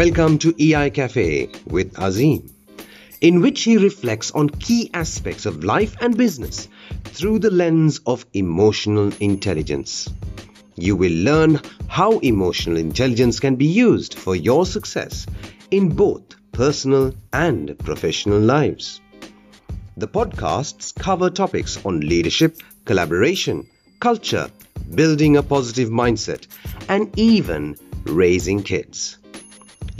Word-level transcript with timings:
Welcome 0.00 0.38
to 0.38 0.54
EI 0.58 0.88
Cafe 0.88 1.50
with 1.66 1.98
Azim, 1.98 2.50
in 3.20 3.42
which 3.42 3.64
he 3.64 3.76
reflects 3.76 4.30
on 4.30 4.48
key 4.48 4.88
aspects 4.94 5.44
of 5.44 5.62
life 5.62 5.94
and 6.00 6.16
business 6.16 6.68
through 7.04 7.40
the 7.40 7.50
lens 7.50 8.00
of 8.06 8.24
emotional 8.32 9.12
intelligence. 9.20 10.08
You 10.74 10.96
will 10.96 11.12
learn 11.12 11.60
how 11.88 12.18
emotional 12.20 12.78
intelligence 12.78 13.40
can 13.40 13.56
be 13.56 13.66
used 13.66 14.14
for 14.14 14.34
your 14.34 14.64
success 14.64 15.26
in 15.70 15.90
both 15.90 16.22
personal 16.52 17.12
and 17.34 17.78
professional 17.80 18.40
lives. 18.40 19.02
The 19.98 20.08
podcasts 20.08 20.94
cover 20.94 21.28
topics 21.28 21.78
on 21.84 22.00
leadership, 22.00 22.56
collaboration, 22.86 23.68
culture, 24.00 24.50
building 24.94 25.36
a 25.36 25.42
positive 25.42 25.90
mindset, 25.90 26.46
and 26.88 27.12
even 27.18 27.76
raising 28.06 28.62
kids. 28.62 29.18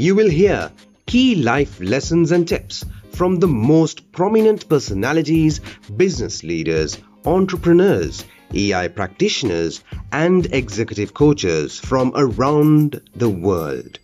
You 0.00 0.14
will 0.14 0.30
hear 0.30 0.72
key 1.04 1.34
life 1.34 1.78
lessons 1.78 2.32
and 2.32 2.48
tips 2.48 2.86
from 3.12 3.36
the 3.36 3.46
most 3.46 4.12
prominent 4.12 4.66
personalities, 4.66 5.60
business 5.94 6.42
leaders, 6.42 6.96
entrepreneurs, 7.26 8.24
EI 8.54 8.88
practitioners, 8.88 9.84
and 10.10 10.46
executive 10.54 11.12
coaches 11.12 11.78
from 11.78 12.12
around 12.14 13.02
the 13.14 13.28
world. 13.28 13.98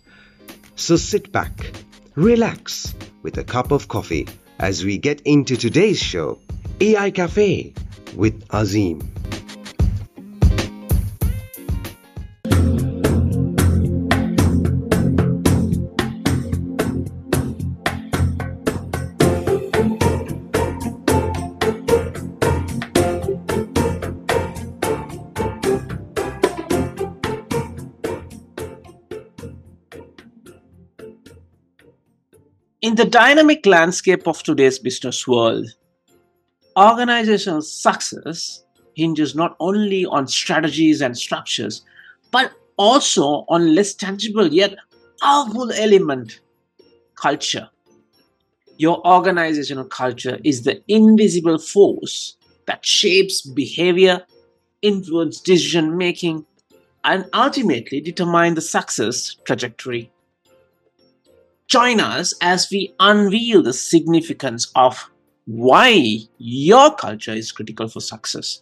So 0.75 0.97
sit 0.97 1.31
back, 1.31 1.71
relax 2.13 2.93
with 3.23 3.39
a 3.39 3.43
cup 3.43 3.71
of 3.71 3.87
coffee 3.87 4.27
as 4.59 4.85
we 4.85 4.99
get 4.99 5.21
into 5.21 5.57
today's 5.57 5.99
show, 5.99 6.37
EI 6.79 7.09
Cafe 7.09 7.73
with 8.15 8.45
Azim. 8.51 9.01
The 32.97 33.05
dynamic 33.05 33.63
landscape 33.67 34.27
of 34.27 34.41
today's 34.41 34.79
business 34.79 35.27
world, 35.27 35.67
organizational 36.75 37.61
success 37.61 38.63
hinges 38.95 39.35
not 39.35 39.55
only 39.59 40.03
on 40.07 40.27
strategies 40.27 40.99
and 40.99 41.15
structures, 41.15 41.85
but 42.31 42.51
also 42.77 43.45
on 43.49 43.75
less 43.75 43.93
tangible 43.93 44.47
yet 44.47 44.75
powerful 45.21 45.71
element 45.73 46.41
culture. 47.13 47.69
Your 48.77 49.05
organizational 49.05 49.85
culture 49.85 50.39
is 50.43 50.63
the 50.63 50.81
invisible 50.87 51.59
force 51.59 52.35
that 52.65 52.83
shapes 52.83 53.41
behavior, 53.41 54.25
influences 54.81 55.41
decision 55.41 55.97
making, 55.97 56.47
and 57.03 57.29
ultimately 57.35 58.01
determine 58.01 58.55
the 58.55 58.61
success 58.61 59.35
trajectory. 59.45 60.11
Join 61.67 61.99
us 61.99 62.33
as 62.41 62.69
we 62.71 62.95
unveil 62.99 63.61
the 63.61 63.73
significance 63.73 64.71
of 64.75 65.09
why 65.45 66.19
your 66.37 66.95
culture 66.95 67.33
is 67.33 67.51
critical 67.51 67.89
for 67.89 67.99
success. 67.99 68.61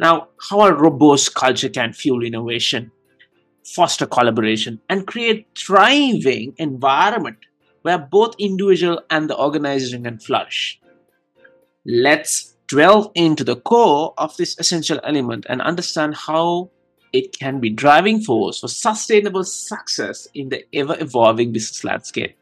Now, 0.00 0.28
how 0.48 0.62
a 0.62 0.72
robust 0.72 1.34
culture 1.34 1.68
can 1.68 1.92
fuel 1.92 2.24
innovation, 2.24 2.90
foster 3.64 4.06
collaboration, 4.06 4.80
and 4.88 5.06
create 5.06 5.46
thriving 5.56 6.54
environment 6.56 7.38
where 7.82 7.98
both 7.98 8.34
individual 8.38 9.00
and 9.10 9.28
the 9.28 9.36
organization 9.36 10.04
can 10.04 10.18
flourish. 10.18 10.80
Let's 11.84 12.56
delve 12.68 13.10
into 13.14 13.44
the 13.44 13.56
core 13.56 14.14
of 14.18 14.36
this 14.36 14.58
essential 14.58 15.00
element 15.04 15.46
and 15.48 15.60
understand 15.60 16.14
how 16.14 16.70
it 17.12 17.38
can 17.38 17.60
be 17.60 17.70
driving 17.70 18.20
force 18.20 18.60
for 18.60 18.68
sustainable 18.68 19.44
success 19.44 20.28
in 20.34 20.48
the 20.48 20.64
ever 20.74 20.96
evolving 21.00 21.52
business 21.52 21.84
landscape. 21.84 22.36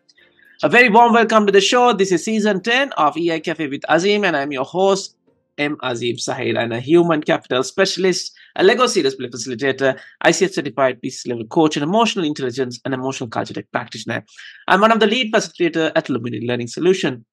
A 0.63 0.69
very 0.69 0.89
warm 0.89 1.13
welcome 1.13 1.47
to 1.47 1.53
the 1.53 1.61
show. 1.61 1.93
This 1.93 2.13
is 2.13 2.25
season 2.25 2.63
10 2.63 2.93
of 2.93 3.17
EI 3.17 3.41
Cafe 3.41 3.69
with 3.69 3.83
Azim, 3.89 4.25
and 4.25 4.37
I'm 4.37 4.53
your 4.53 4.65
host, 4.65 5.15
M. 5.59 5.77
Azim 5.83 6.17
Sahil. 6.17 6.59
I'm 6.59 6.73
a 6.73 6.81
human 6.81 7.23
capital 7.23 7.63
specialist, 7.63 8.33
a 8.57 8.65
Lego 8.65 8.87
Serious 8.87 9.15
Play 9.15 9.29
facilitator, 9.29 9.99
ICF 10.25 10.53
certified 10.53 11.01
business 11.01 11.27
level 11.27 11.47
coach, 11.47 11.77
and 11.77 11.83
emotional 11.83 12.25
intelligence 12.25 12.81
and 12.85 12.95
emotional 12.95 13.29
Culture 13.29 13.55
Deck 13.55 13.67
practitioner. 13.73 14.25
I'm 14.67 14.81
one 14.81 14.93
of 14.93 15.01
the 15.01 15.07
lead 15.07 15.33
facilitator 15.33 15.93
at 15.95 16.09
Luminary 16.09 16.47
Learning 16.47 16.69
Solution. 16.69 17.25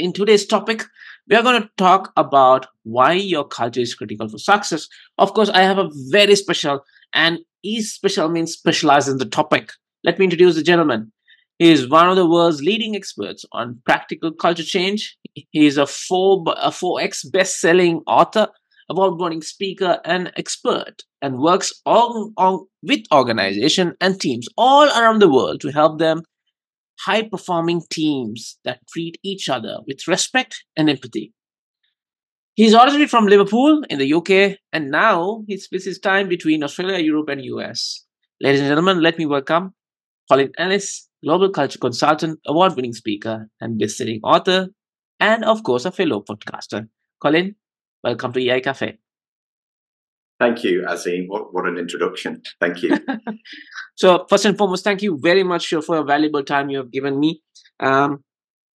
In 0.00 0.14
today's 0.14 0.46
topic, 0.46 0.84
we 1.28 1.36
are 1.36 1.42
going 1.42 1.60
to 1.60 1.68
talk 1.76 2.10
about 2.16 2.66
why 2.84 3.12
your 3.12 3.44
culture 3.44 3.82
is 3.82 3.94
critical 3.94 4.30
for 4.30 4.38
success. 4.38 4.88
Of 5.18 5.34
course, 5.34 5.50
I 5.50 5.62
have 5.62 5.76
a 5.76 5.90
very 6.08 6.36
special, 6.36 6.80
and 7.12 7.40
is 7.62 7.92
special 7.92 8.30
means 8.30 8.54
specialized 8.54 9.10
in 9.10 9.18
the 9.18 9.26
topic. 9.26 9.72
Let 10.02 10.18
me 10.18 10.24
introduce 10.24 10.54
the 10.54 10.62
gentleman. 10.62 11.12
He 11.58 11.70
is 11.70 11.86
one 11.86 12.08
of 12.08 12.16
the 12.16 12.26
world's 12.26 12.62
leading 12.62 12.96
experts 12.96 13.44
on 13.52 13.82
practical 13.84 14.32
culture 14.32 14.62
change. 14.62 15.18
He 15.34 15.66
is 15.66 15.76
a 15.76 15.86
4, 15.86 16.44
a 16.56 16.70
4x 16.70 17.30
best-selling 17.30 18.00
author, 18.06 18.48
award-winning 18.88 19.42
speaker 19.42 20.00
and 20.06 20.32
expert, 20.36 21.02
and 21.20 21.40
works 21.40 21.74
on, 21.84 22.32
on, 22.38 22.66
with 22.82 23.00
organizations 23.12 23.92
and 24.00 24.18
teams 24.18 24.48
all 24.56 24.88
around 24.88 25.18
the 25.18 25.28
world 25.28 25.60
to 25.60 25.68
help 25.68 25.98
them 25.98 26.22
high-performing 27.04 27.82
teams 27.90 28.58
that 28.64 28.80
treat 28.88 29.18
each 29.22 29.48
other 29.48 29.78
with 29.86 30.06
respect 30.06 30.64
and 30.76 30.90
empathy. 30.90 31.32
He's 32.54 32.74
originally 32.74 33.06
from 33.06 33.26
Liverpool 33.26 33.82
in 33.88 33.98
the 33.98 34.12
UK, 34.12 34.58
and 34.72 34.90
now 34.90 35.42
he 35.46 35.56
splits 35.56 35.84
his 35.84 35.98
time 35.98 36.28
between 36.28 36.62
Australia, 36.62 36.98
Europe, 36.98 37.28
and 37.28 37.44
US. 37.44 38.04
Ladies 38.40 38.60
and 38.60 38.68
gentlemen, 38.68 39.00
let 39.00 39.18
me 39.18 39.26
welcome 39.26 39.72
Colin 40.30 40.52
Ellis, 40.58 41.08
global 41.24 41.50
culture 41.50 41.78
consultant, 41.78 42.38
award 42.46 42.76
winning 42.76 42.92
speaker, 42.92 43.48
and 43.60 43.78
best 43.78 43.96
selling 43.96 44.20
author, 44.22 44.68
and 45.18 45.44
of 45.44 45.62
course, 45.62 45.84
a 45.84 45.90
fellow 45.90 46.22
podcaster. 46.22 46.88
Colin, 47.22 47.54
welcome 48.04 48.32
to 48.32 48.40
EI 48.40 48.60
Cafe. 48.60 48.98
Thank 50.40 50.64
you, 50.64 50.86
Azim. 50.88 51.26
What, 51.28 51.52
what 51.52 51.66
an 51.66 51.76
introduction. 51.76 52.42
Thank 52.60 52.82
you. 52.82 52.98
so, 53.94 54.26
first 54.28 54.46
and 54.46 54.56
foremost, 54.56 54.82
thank 54.82 55.02
you 55.02 55.18
very 55.20 55.42
much 55.42 55.68
for 55.68 55.96
your 55.96 56.04
valuable 56.04 56.42
time 56.42 56.70
you 56.70 56.78
have 56.78 56.90
given 56.90 57.20
me. 57.20 57.42
Um, 57.78 58.24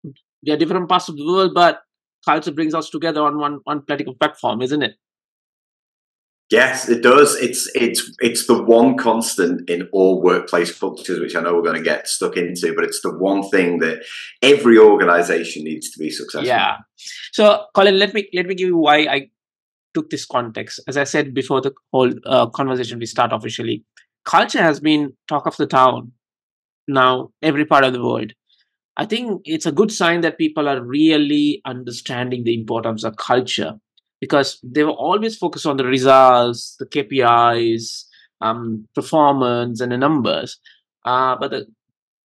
we 0.03 0.51
are 0.51 0.57
different 0.57 0.89
parts 0.89 1.07
of 1.07 1.17
the 1.17 1.25
world, 1.25 1.51
but 1.53 1.81
culture 2.25 2.51
brings 2.51 2.73
us 2.73 2.89
together 2.89 3.21
on 3.21 3.37
one, 3.37 3.59
one 3.63 3.83
political 3.83 4.15
platform, 4.15 4.63
isn't 4.63 4.81
it? 4.81 4.95
Yes, 6.49 6.89
it 6.89 7.01
does. 7.01 7.35
It's 7.35 7.71
it's 7.75 8.11
it's 8.19 8.45
the 8.45 8.61
one 8.61 8.97
constant 8.97 9.69
in 9.69 9.87
all 9.93 10.21
workplace 10.21 10.77
cultures, 10.77 11.17
which 11.17 11.33
I 11.33 11.39
know 11.39 11.55
we're 11.55 11.61
going 11.61 11.77
to 11.77 11.81
get 11.81 12.09
stuck 12.09 12.35
into, 12.35 12.75
but 12.75 12.83
it's 12.83 12.99
the 13.01 13.17
one 13.17 13.47
thing 13.49 13.79
that 13.79 14.03
every 14.41 14.77
organization 14.77 15.63
needs 15.63 15.89
to 15.91 15.99
be 15.99 16.09
successful. 16.09 16.45
Yeah. 16.45 16.79
So, 17.31 17.67
Colin, 17.73 17.97
let 17.97 18.13
me 18.13 18.27
let 18.33 18.47
me 18.47 18.55
give 18.55 18.67
you 18.67 18.77
why 18.77 19.05
I 19.05 19.29
took 19.93 20.09
this 20.09 20.25
context. 20.25 20.79
As 20.87 20.97
I 20.97 21.03
said 21.03 21.33
before 21.33 21.61
the 21.61 21.73
whole 21.91 22.11
uh, 22.25 22.47
conversation 22.47 22.99
we 22.99 23.05
start 23.05 23.33
officially, 23.33 23.83
culture 24.25 24.61
has 24.61 24.79
been 24.79 25.13
talk 25.27 25.45
of 25.47 25.57
the 25.57 25.67
town 25.67 26.11
now 26.87 27.31
every 27.41 27.65
part 27.65 27.83
of 27.83 27.93
the 27.93 28.03
world. 28.03 28.33
I 28.97 29.05
think 29.05 29.41
it's 29.45 29.65
a 29.65 29.71
good 29.71 29.91
sign 29.91 30.21
that 30.21 30.37
people 30.37 30.67
are 30.67 30.83
really 30.83 31.61
understanding 31.65 32.43
the 32.43 32.53
importance 32.53 33.03
of 33.03 33.15
culture 33.15 33.75
because 34.19 34.59
they 34.63 34.83
were 34.83 34.91
always 34.91 35.37
focused 35.37 35.65
on 35.65 35.77
the 35.77 35.85
results, 35.85 36.75
the 36.77 36.85
KPIs, 36.85 38.03
um, 38.41 38.87
performance, 38.93 39.81
and 39.81 39.91
the 39.91 39.97
numbers. 39.97 40.59
Uh, 41.05 41.35
but 41.39 41.51
the 41.51 41.65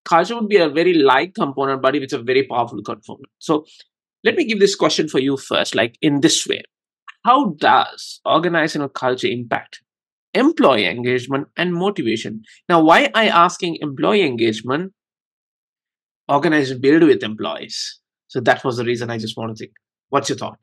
culture 0.05 0.35
would 0.35 0.49
be 0.49 0.57
a 0.57 0.69
very 0.69 0.95
light 0.95 1.35
component, 1.35 1.81
but 1.81 1.97
it's 1.97 2.13
a 2.13 2.19
very 2.19 2.43
powerful 2.43 2.83
component. 2.83 3.29
So 3.39 3.65
let 4.25 4.35
me 4.35 4.45
give 4.45 4.61
this 4.61 4.75
question 4.75 5.09
for 5.09 5.21
you 5.21 5.37
first, 5.37 5.75
like 5.75 5.97
in 6.03 6.21
this 6.21 6.47
way. 6.47 6.63
How 7.27 7.57
does 7.59 8.21
organizational 8.25 8.89
culture 8.89 9.27
impact 9.27 9.81
employee 10.33 10.87
engagement 10.87 11.49
and 11.57 11.75
motivation? 11.75 12.43
Now, 12.69 12.81
why 12.85 13.11
I 13.17 13.27
asking 13.27 13.79
employee 13.81 14.23
engagement? 14.23 14.93
Organizations 16.31 16.79
build 16.79 17.03
with 17.03 17.25
employees. 17.25 17.99
So 18.29 18.39
that 18.43 18.63
was 18.63 18.77
the 18.77 18.85
reason 18.85 19.11
I 19.11 19.19
just 19.19 19.37
wanted 19.37 19.57
to. 19.57 19.69
What's 20.09 20.29
your 20.29 20.39
thought? 20.39 20.61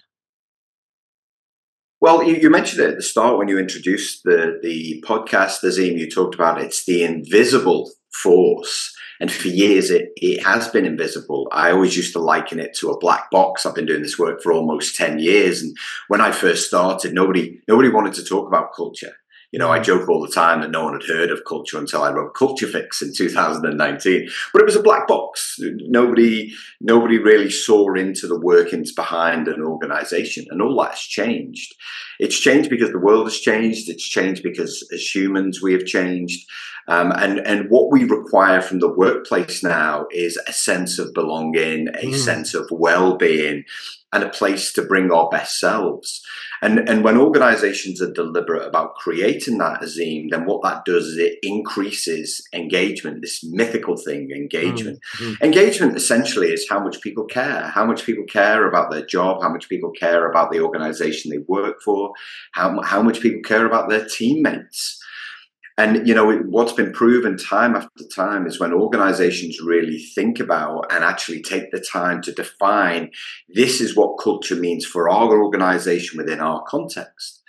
Well, 2.00 2.24
you, 2.24 2.36
you, 2.36 2.50
mentioned 2.50 2.82
it 2.82 2.92
at 2.92 2.96
the 2.96 3.02
start 3.02 3.38
when 3.38 3.50
you 3.50 3.60
introduced 3.60 4.24
the, 4.24 4.58
the 4.64 5.04
podcast, 5.06 5.64
Azim, 5.64 5.98
you 5.98 6.10
talked 6.10 6.36
about 6.36 6.62
it's 6.62 6.86
the 6.86 7.04
invisible 7.04 7.92
force. 8.14 8.93
And 9.24 9.32
for 9.32 9.48
years, 9.48 9.90
it, 9.90 10.12
it 10.18 10.44
has 10.44 10.68
been 10.68 10.86
invisible. 10.86 11.48
I 11.50 11.72
always 11.72 11.96
used 11.96 12.12
to 12.12 12.20
liken 12.20 12.60
it 12.60 12.76
to 12.80 12.90
a 12.90 13.00
black 13.00 13.32
box. 13.32 13.66
I've 13.66 13.74
been 13.74 13.86
doing 13.86 14.02
this 14.02 14.20
work 14.20 14.42
for 14.42 14.52
almost 14.52 14.98
10 14.98 15.18
years. 15.20 15.62
And 15.62 15.74
when 16.10 16.20
I 16.20 16.34
first 16.34 16.68
started, 16.68 17.14
nobody, 17.14 17.62
nobody 17.70 17.88
wanted 17.88 18.16
to 18.16 18.26
talk 18.26 18.50
about 18.50 18.74
culture. 18.76 19.14
You 19.54 19.60
know, 19.60 19.72
I 19.72 19.80
mm. 19.80 19.84
joke 19.84 20.10
all 20.10 20.22
the 20.22 20.34
time 20.34 20.60
that 20.60 20.72
no 20.72 20.84
one 20.84 21.00
had 21.00 21.08
heard 21.08 21.32
of 21.32 21.46
culture 21.48 21.78
until 21.78 22.02
I 22.02 22.12
wrote 22.12 22.34
Culture 22.34 22.68
Fix 22.68 23.02
in 23.02 23.14
2019. 23.16 24.28
But 24.52 24.62
it 24.62 24.66
was 24.66 24.76
a 24.76 24.84
black 24.84 25.08
box. 25.08 25.56
Nobody, 25.60 26.52
nobody 26.82 27.18
really 27.18 27.50
saw 27.50 27.94
into 27.94 28.28
the 28.28 28.40
workings 28.40 28.92
behind 28.92 29.48
an 29.48 29.62
organization, 29.62 30.48
and 30.50 30.62
all 30.62 30.82
that's 30.82 31.08
changed. 31.08 31.76
It's 32.20 32.38
changed 32.38 32.70
because 32.70 32.92
the 32.92 33.00
world 33.00 33.28
has 33.28 33.40
changed. 33.40 33.90
It's 33.90 34.04
changed 34.04 34.44
because 34.44 34.86
as 34.92 35.16
humans 35.16 35.62
we 35.62 35.72
have 35.72 35.86
changed. 35.86 36.46
Um, 36.88 37.12
and 37.12 37.40
and 37.40 37.70
what 37.70 37.92
we 37.92 38.04
require 38.04 38.62
from 38.62 38.80
the 38.80 38.92
workplace 38.92 39.64
now 39.64 40.06
is 40.12 40.38
a 40.48 40.54
sense 40.54 41.00
of 41.00 41.14
belonging, 41.14 41.88
a 41.90 42.08
mm. 42.08 42.16
sense 42.16 42.54
of 42.54 42.68
well-being, 42.72 43.64
and 44.12 44.24
a 44.24 44.30
place 44.30 44.72
to 44.74 44.84
bring 44.84 45.12
our 45.12 45.28
best 45.30 45.60
selves. 45.60 46.22
And, 46.62 46.88
and 46.88 47.04
when 47.04 47.18
organizations 47.18 48.02
are 48.02 48.14
deliberate 48.14 48.66
about 48.66 48.96
creating 48.96 49.58
that 49.58 49.84
Azim, 49.84 50.30
then 50.30 50.46
what 50.46 50.62
that 50.64 50.86
does 50.86 51.08
is 51.08 51.18
it 51.18 51.40
increases 51.44 52.42
engagement, 52.54 53.22
this 53.22 53.44
mythical 53.44 53.98
thing, 53.98 54.32
engagement. 54.32 55.00
Mm-hmm. 55.18 55.44
Engagement 55.44 55.98
essentially 55.98 56.54
is 56.54 56.66
how 56.70 56.82
much 56.82 57.02
people 57.02 57.26
care, 57.26 57.64
how 57.64 57.86
much 57.86 58.06
people 58.06 58.24
care 58.24 58.66
about 58.66 58.92
their 58.92 59.06
job, 59.06 59.42
how 59.42 59.50
much 59.50 59.68
people 59.68 59.92
care 59.92 60.30
about 60.30 60.52
the 60.52 60.62
organization 60.62 61.32
they 61.32 61.44
work 61.50 61.82
for, 61.82 62.14
how, 62.54 62.82
how 62.84 63.02
much 63.02 63.20
people 63.20 63.42
care 63.42 63.66
about 63.66 63.90
their 63.90 64.06
teammates. 64.06 65.03
And 65.78 66.08
you 66.08 66.14
know 66.14 66.32
what's 66.50 66.74
been 66.74 66.92
proven 66.92 67.38
time 67.38 67.76
after 67.76 68.06
time 68.16 68.46
is 68.46 68.60
when 68.60 68.74
organizations 68.74 69.60
really 69.60 69.98
think 69.98 70.40
about 70.40 70.92
and 70.92 71.04
actually 71.04 71.42
take 71.42 71.72
the 71.72 71.80
time 71.80 72.22
to 72.24 72.32
define 72.32 73.10
this 73.50 73.82
is 73.82 73.96
what 73.96 74.20
culture 74.22 74.56
means 74.56 74.86
for 74.86 75.10
our 75.10 75.44
organization 75.44 76.18
within 76.18 76.40
our 76.40 76.64
context. 76.68 77.42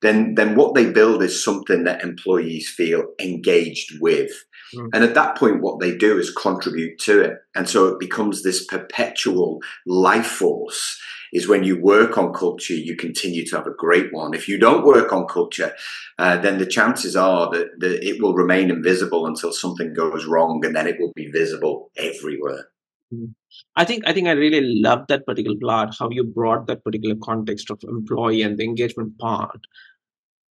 Then, 0.00 0.34
then 0.34 0.54
what 0.54 0.74
they 0.74 0.90
build 0.90 1.22
is 1.22 1.42
something 1.42 1.84
that 1.84 2.02
employees 2.02 2.68
feel 2.68 3.04
engaged 3.20 4.00
with. 4.00 4.30
Mm. 4.74 4.90
And 4.92 5.04
at 5.04 5.14
that 5.14 5.36
point, 5.36 5.60
what 5.60 5.80
they 5.80 5.96
do 5.96 6.18
is 6.18 6.30
contribute 6.30 6.98
to 7.00 7.20
it. 7.20 7.32
And 7.56 7.68
so 7.68 7.88
it 7.88 7.98
becomes 7.98 8.42
this 8.42 8.64
perpetual 8.64 9.58
life 9.86 10.26
force 10.26 11.00
is 11.32 11.48
when 11.48 11.64
you 11.64 11.80
work 11.80 12.16
on 12.16 12.32
culture, 12.32 12.74
you 12.74 12.96
continue 12.96 13.44
to 13.46 13.56
have 13.56 13.66
a 13.66 13.74
great 13.74 14.12
one. 14.12 14.34
If 14.34 14.48
you 14.48 14.58
don't 14.58 14.84
work 14.84 15.12
on 15.12 15.26
culture, 15.26 15.74
uh, 16.18 16.36
then 16.38 16.58
the 16.58 16.66
chances 16.66 17.16
are 17.16 17.50
that, 17.50 17.68
that 17.78 18.06
it 18.06 18.20
will 18.20 18.34
remain 18.34 18.70
invisible 18.70 19.26
until 19.26 19.52
something 19.52 19.94
goes 19.94 20.24
wrong, 20.26 20.64
and 20.64 20.74
then 20.74 20.86
it 20.86 20.96
will 20.98 21.12
be 21.14 21.30
visible 21.30 21.90
everywhere. 21.96 22.68
Mm. 23.12 23.34
I 23.76 23.84
think 23.84 24.04
I 24.06 24.12
think 24.12 24.28
I 24.28 24.32
really 24.32 24.60
love 24.62 25.06
that 25.08 25.26
particular 25.26 25.56
part. 25.60 25.94
How 25.98 26.10
you 26.10 26.24
brought 26.24 26.66
that 26.66 26.84
particular 26.84 27.16
context 27.22 27.70
of 27.70 27.80
employee 27.84 28.42
and 28.42 28.58
the 28.58 28.64
engagement 28.64 29.18
part. 29.18 29.60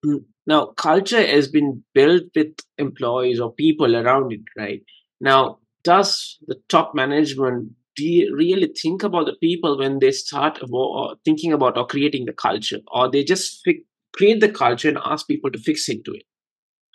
Mm. 0.05 0.25
Now, 0.47 0.67
culture 0.67 1.27
has 1.27 1.49
been 1.49 1.83
built 1.95 2.25
with 2.37 2.55
employees 2.79 3.41
or 3.41 3.53
people 3.53 3.97
around 3.97 4.33
it, 4.33 4.43
right? 4.57 4.83
Now, 5.21 5.59
does 5.83 6.39
the 6.47 6.61
top 6.69 6.95
management 6.95 7.73
do 7.97 8.05
you 8.05 8.35
really 8.35 8.73
think 8.81 9.03
about 9.03 9.27
the 9.27 9.37
people 9.41 9.79
when 9.79 9.99
they 9.99 10.11
start 10.11 10.61
about, 10.63 11.19
thinking 11.25 11.53
about 11.53 11.77
or 11.77 11.87
creating 11.87 12.27
the 12.27 12.33
culture? 12.33 12.81
Or 12.89 13.11
they 13.11 13.25
just 13.25 13.61
fi- 13.65 13.85
create 14.13 14.41
the 14.41 14.49
culture 14.49 14.89
and 14.89 14.99
ask 15.05 15.27
people 15.27 15.51
to 15.51 15.59
fix 15.59 15.89
into 15.89 16.13
it? 16.13 16.25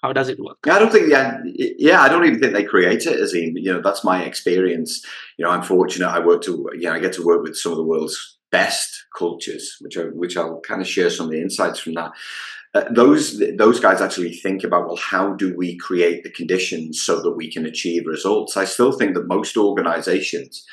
How 0.01 0.13
does 0.13 0.29
it 0.29 0.39
work? 0.39 0.57
I 0.65 0.79
don't 0.79 0.91
think 0.91 1.09
yeah 1.09 1.39
yeah 1.77 2.01
i 2.01 2.07
don't 2.07 2.23
even 2.23 2.39
think 2.39 2.53
they 2.53 2.63
create 2.63 3.05
it 3.05 3.19
as 3.19 3.33
in 3.33 3.57
you 3.57 3.73
know 3.73 3.81
that's 3.81 4.03
my 4.03 4.23
experience. 4.23 5.05
You 5.37 5.43
know 5.43 5.51
i'm 5.51 5.61
fortunate 5.61 6.07
i 6.07 6.19
work 6.19 6.41
to 6.43 6.69
you 6.73 6.83
know 6.83 6.93
i 6.93 6.99
get 6.99 7.11
to 7.13 7.25
work 7.25 7.43
with 7.43 7.57
some 7.57 7.73
of 7.73 7.77
the 7.77 7.83
world's 7.83 8.37
best 8.49 9.05
cultures 9.17 9.75
which 9.81 9.97
I, 9.97 10.03
which 10.03 10.37
i'll 10.37 10.61
kind 10.61 10.81
of 10.81 10.87
share 10.87 11.09
some 11.09 11.25
of 11.25 11.31
the 11.33 11.41
insights 11.41 11.79
from 11.79 11.95
that. 11.95 12.11
Uh, 12.73 12.85
those 12.91 13.41
those 13.57 13.79
guys 13.79 13.99
actually 13.99 14.31
think 14.31 14.63
about 14.63 14.87
well 14.87 14.95
how 14.95 15.33
do 15.33 15.53
we 15.57 15.75
create 15.77 16.23
the 16.23 16.29
conditions 16.29 17.01
so 17.01 17.21
that 17.21 17.31
we 17.31 17.51
can 17.51 17.65
achieve 17.65 18.05
results? 18.05 18.55
I 18.55 18.65
still 18.65 18.91
think 18.91 19.15
that 19.15 19.27
most 19.27 19.57
organizations 19.57 20.65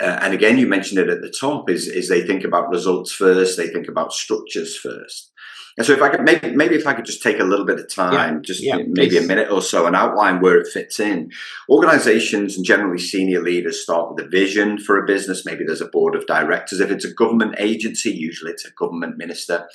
uh, 0.00 0.18
and 0.22 0.34
again, 0.34 0.58
you 0.58 0.66
mentioned 0.66 0.98
it 0.98 1.08
at 1.08 1.22
the 1.22 1.30
top, 1.30 1.70
is, 1.70 1.88
is 1.88 2.08
they 2.08 2.22
think 2.22 2.44
about 2.44 2.70
results 2.70 3.12
first, 3.12 3.56
they 3.56 3.68
think 3.68 3.88
about 3.88 4.12
structures 4.12 4.76
first. 4.76 5.32
And 5.78 5.86
so 5.86 5.92
if 5.92 6.00
I 6.00 6.08
could 6.08 6.22
maybe 6.22 6.52
maybe 6.52 6.74
if 6.74 6.86
I 6.86 6.94
could 6.94 7.04
just 7.04 7.22
take 7.22 7.38
a 7.38 7.44
little 7.44 7.66
bit 7.66 7.78
of 7.78 7.92
time, 7.92 8.36
yeah, 8.36 8.40
just 8.40 8.62
yeah, 8.62 8.76
maybe 8.76 9.10
please. 9.10 9.24
a 9.24 9.28
minute 9.28 9.50
or 9.50 9.60
so, 9.60 9.86
and 9.86 9.94
outline 9.94 10.40
where 10.40 10.56
it 10.56 10.68
fits 10.72 10.98
in. 10.98 11.30
Organizations 11.68 12.56
and 12.56 12.64
generally 12.64 12.98
senior 12.98 13.42
leaders 13.42 13.82
start 13.82 14.14
with 14.14 14.24
a 14.24 14.28
vision 14.28 14.78
for 14.78 14.96
a 14.98 15.06
business. 15.06 15.44
Maybe 15.44 15.64
there's 15.66 15.82
a 15.82 15.88
board 15.88 16.14
of 16.14 16.26
directors. 16.26 16.80
If 16.80 16.90
it's 16.90 17.04
a 17.04 17.12
government 17.12 17.56
agency, 17.58 18.10
usually 18.10 18.52
it's 18.52 18.64
a 18.64 18.70
government 18.70 19.18
minister. 19.18 19.68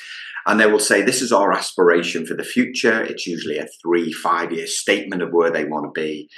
And 0.47 0.59
they 0.59 0.65
will 0.65 0.79
say, 0.79 1.03
This 1.03 1.21
is 1.21 1.31
our 1.31 1.53
aspiration 1.53 2.25
for 2.25 2.33
the 2.33 2.43
future. 2.43 3.03
It's 3.03 3.27
usually 3.27 3.59
a 3.59 3.67
three, 3.83 4.11
five 4.11 4.51
year 4.51 4.65
statement 4.65 5.21
of 5.21 5.31
where 5.31 5.51
they 5.51 5.65
want 5.65 5.85
to 5.85 6.01
be. 6.01 6.29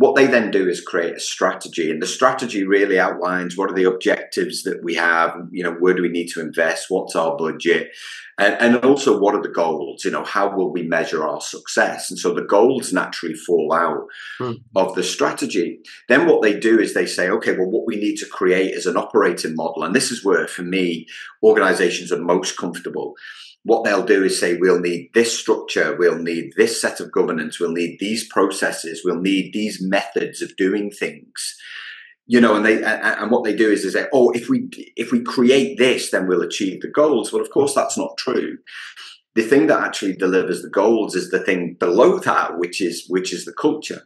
What 0.00 0.16
they 0.16 0.26
then 0.26 0.50
do 0.50 0.66
is 0.66 0.80
create 0.80 1.14
a 1.14 1.20
strategy, 1.20 1.90
and 1.90 2.00
the 2.00 2.06
strategy 2.06 2.64
really 2.64 2.98
outlines 2.98 3.54
what 3.54 3.70
are 3.70 3.74
the 3.74 3.84
objectives 3.84 4.62
that 4.62 4.82
we 4.82 4.94
have. 4.94 5.36
You 5.50 5.62
know, 5.62 5.72
where 5.72 5.92
do 5.92 6.00
we 6.00 6.08
need 6.08 6.28
to 6.28 6.40
invest? 6.40 6.86
What's 6.88 7.14
our 7.14 7.36
budget? 7.36 7.90
And, 8.38 8.56
and 8.60 8.76
also, 8.82 9.20
what 9.20 9.34
are 9.34 9.42
the 9.42 9.50
goals? 9.50 10.02
You 10.02 10.10
know, 10.12 10.24
how 10.24 10.56
will 10.56 10.72
we 10.72 10.84
measure 10.84 11.22
our 11.22 11.42
success? 11.42 12.08
And 12.08 12.18
so 12.18 12.32
the 12.32 12.40
goals 12.40 12.94
naturally 12.94 13.34
fall 13.34 13.74
out 13.74 14.06
hmm. 14.38 14.52
of 14.74 14.94
the 14.94 15.02
strategy. 15.02 15.80
Then 16.08 16.26
what 16.26 16.40
they 16.40 16.58
do 16.58 16.80
is 16.80 16.94
they 16.94 17.04
say, 17.04 17.28
okay, 17.28 17.52
well, 17.52 17.68
what 17.68 17.86
we 17.86 17.96
need 17.96 18.16
to 18.20 18.26
create 18.26 18.72
is 18.72 18.86
an 18.86 18.96
operating 18.96 19.54
model, 19.54 19.84
and 19.84 19.94
this 19.94 20.10
is 20.10 20.24
where, 20.24 20.48
for 20.48 20.62
me, 20.62 21.08
organizations 21.42 22.10
are 22.10 22.22
most 22.22 22.56
comfortable 22.56 23.16
what 23.62 23.84
they'll 23.84 24.06
do 24.06 24.24
is 24.24 24.40
say, 24.40 24.56
we'll 24.56 24.80
need 24.80 25.10
this 25.12 25.38
structure, 25.38 25.96
we'll 25.98 26.18
need 26.18 26.52
this 26.56 26.80
set 26.80 27.00
of 27.00 27.12
governance, 27.12 27.60
we'll 27.60 27.72
need 27.72 27.98
these 28.00 28.26
processes, 28.28 29.02
we'll 29.04 29.20
need 29.20 29.52
these 29.52 29.82
methods 29.82 30.40
of 30.40 30.56
doing 30.56 30.90
things. 30.90 31.56
You 32.26 32.40
know, 32.40 32.54
and 32.54 32.64
they 32.64 32.82
and 32.82 33.30
what 33.30 33.44
they 33.44 33.56
do 33.56 33.70
is 33.70 33.82
they 33.82 33.90
say, 33.90 34.06
oh, 34.12 34.30
if 34.30 34.48
we 34.48 34.68
if 34.96 35.10
we 35.10 35.20
create 35.20 35.78
this, 35.78 36.10
then 36.10 36.28
we'll 36.28 36.42
achieve 36.42 36.80
the 36.80 36.88
goals. 36.88 37.32
Well, 37.32 37.42
of 37.42 37.50
course, 37.50 37.74
that's 37.74 37.98
not 37.98 38.16
true. 38.16 38.58
The 39.34 39.42
thing 39.42 39.66
that 39.66 39.82
actually 39.82 40.14
delivers 40.14 40.62
the 40.62 40.70
goals 40.70 41.14
is 41.14 41.30
the 41.30 41.40
thing 41.40 41.76
below 41.78 42.18
that, 42.20 42.56
which 42.56 42.80
is 42.80 43.04
which 43.08 43.32
is 43.32 43.44
the 43.44 43.52
culture. 43.52 44.02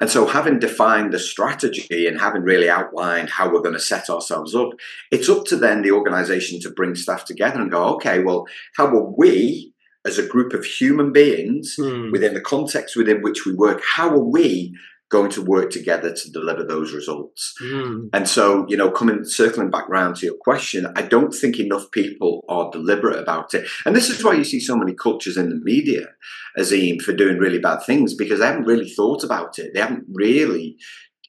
And 0.00 0.10
so, 0.10 0.26
having 0.26 0.58
defined 0.58 1.12
the 1.12 1.18
strategy 1.18 2.06
and 2.06 2.20
having 2.20 2.42
really 2.42 2.68
outlined 2.68 3.30
how 3.30 3.50
we're 3.50 3.62
going 3.62 3.74
to 3.74 3.80
set 3.80 4.10
ourselves 4.10 4.54
up, 4.54 4.70
it's 5.10 5.28
up 5.28 5.44
to 5.46 5.56
then 5.56 5.82
the 5.82 5.92
organization 5.92 6.60
to 6.60 6.70
bring 6.70 6.94
staff 6.94 7.24
together 7.24 7.60
and 7.60 7.70
go, 7.70 7.84
okay, 7.94 8.20
well, 8.20 8.46
how 8.76 8.90
will 8.90 9.14
we, 9.16 9.72
as 10.06 10.18
a 10.18 10.26
group 10.26 10.52
of 10.52 10.64
human 10.64 11.12
beings 11.12 11.74
hmm. 11.76 12.10
within 12.10 12.34
the 12.34 12.40
context 12.40 12.96
within 12.96 13.22
which 13.22 13.46
we 13.46 13.54
work, 13.54 13.82
how 13.82 14.10
will 14.10 14.30
we 14.30 14.74
going 15.08 15.30
to 15.30 15.42
work 15.42 15.70
together 15.70 16.12
to 16.12 16.30
deliver 16.32 16.64
those 16.64 16.92
results. 16.92 17.54
Mm. 17.62 18.08
And 18.12 18.28
so, 18.28 18.66
you 18.68 18.76
know, 18.76 18.90
coming 18.90 19.24
circling 19.24 19.70
back 19.70 19.88
round 19.88 20.16
to 20.16 20.26
your 20.26 20.34
question, 20.40 20.88
I 20.96 21.02
don't 21.02 21.32
think 21.32 21.60
enough 21.60 21.90
people 21.92 22.44
are 22.48 22.70
deliberate 22.72 23.18
about 23.18 23.54
it. 23.54 23.68
And 23.84 23.94
this 23.94 24.10
is 24.10 24.24
why 24.24 24.34
you 24.34 24.42
see 24.42 24.58
so 24.58 24.76
many 24.76 24.94
cultures 24.94 25.36
in 25.36 25.48
the 25.48 25.60
media, 25.62 26.08
Azim, 26.56 26.98
for 27.00 27.12
doing 27.12 27.38
really 27.38 27.58
bad 27.58 27.82
things 27.82 28.14
because 28.14 28.40
they 28.40 28.46
haven't 28.46 28.64
really 28.64 28.88
thought 28.88 29.24
about 29.24 29.58
it. 29.58 29.72
They 29.74 29.80
haven't 29.80 30.04
really 30.12 30.76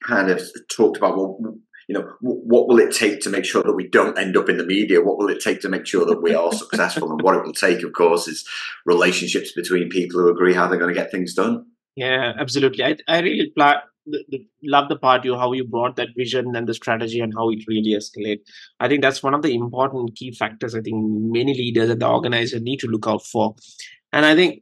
kind 0.04 0.30
of 0.30 0.42
talked 0.70 0.98
about 0.98 1.18
well 1.18 1.40
you 1.88 1.94
know 1.94 2.08
what 2.22 2.68
will 2.68 2.80
it 2.80 2.94
take 2.94 3.20
to 3.22 3.30
make 3.30 3.46
sure 3.46 3.64
that 3.64 3.74
we 3.74 3.88
don't 3.88 4.20
end 4.20 4.38
up 4.38 4.48
in 4.48 4.58
the 4.58 4.66
media 4.66 5.02
what 5.02 5.18
will 5.18 5.30
it 5.30 5.40
take 5.40 5.60
to 5.62 5.70
make 5.70 5.88
sure 5.88 6.06
that 6.06 6.22
we 6.22 6.36
are 6.36 6.52
successful 6.52 7.10
and 7.12 7.22
what 7.24 7.36
it 7.36 7.44
will 7.44 7.54
take 7.54 7.82
of 7.82 7.94
course 7.94 8.28
is 8.28 8.48
relationships 8.86 9.54
between 9.54 9.90
people 9.90 10.20
who 10.20 10.30
agree 10.30 10.54
how 10.54 10.68
they're 10.68 10.78
going 10.78 10.94
to 10.94 11.00
get 11.00 11.10
things 11.10 11.34
done 11.34 11.66
yeah, 11.98 12.34
absolutely. 12.40 12.84
I, 12.84 12.96
I 13.08 13.20
really 13.22 13.52
love 14.64 14.88
the 14.88 14.98
part 14.98 15.26
you 15.26 15.36
how 15.36 15.52
you 15.54 15.66
brought 15.66 15.96
that 15.96 16.10
vision 16.16 16.56
and 16.56 16.68
the 16.68 16.76
strategy 16.76 17.20
and 17.20 17.34
how 17.36 17.50
it 17.50 17.68
really 17.68 17.96
escalate. 17.98 18.42
I 18.80 18.88
think 18.88 19.02
that's 19.02 19.24
one 19.24 19.34
of 19.34 19.42
the 19.42 19.56
important 19.56 20.16
key 20.16 20.32
factors. 20.32 20.76
I 20.76 20.82
think 20.82 20.98
many 21.04 21.56
leaders 21.56 21.90
and 21.90 22.00
the 22.00 22.08
organizer 22.08 22.60
need 22.60 22.80
to 22.82 22.88
look 22.88 23.08
out 23.08 23.26
for. 23.26 23.56
And 24.14 24.28
I 24.28 24.36
think 24.36 24.62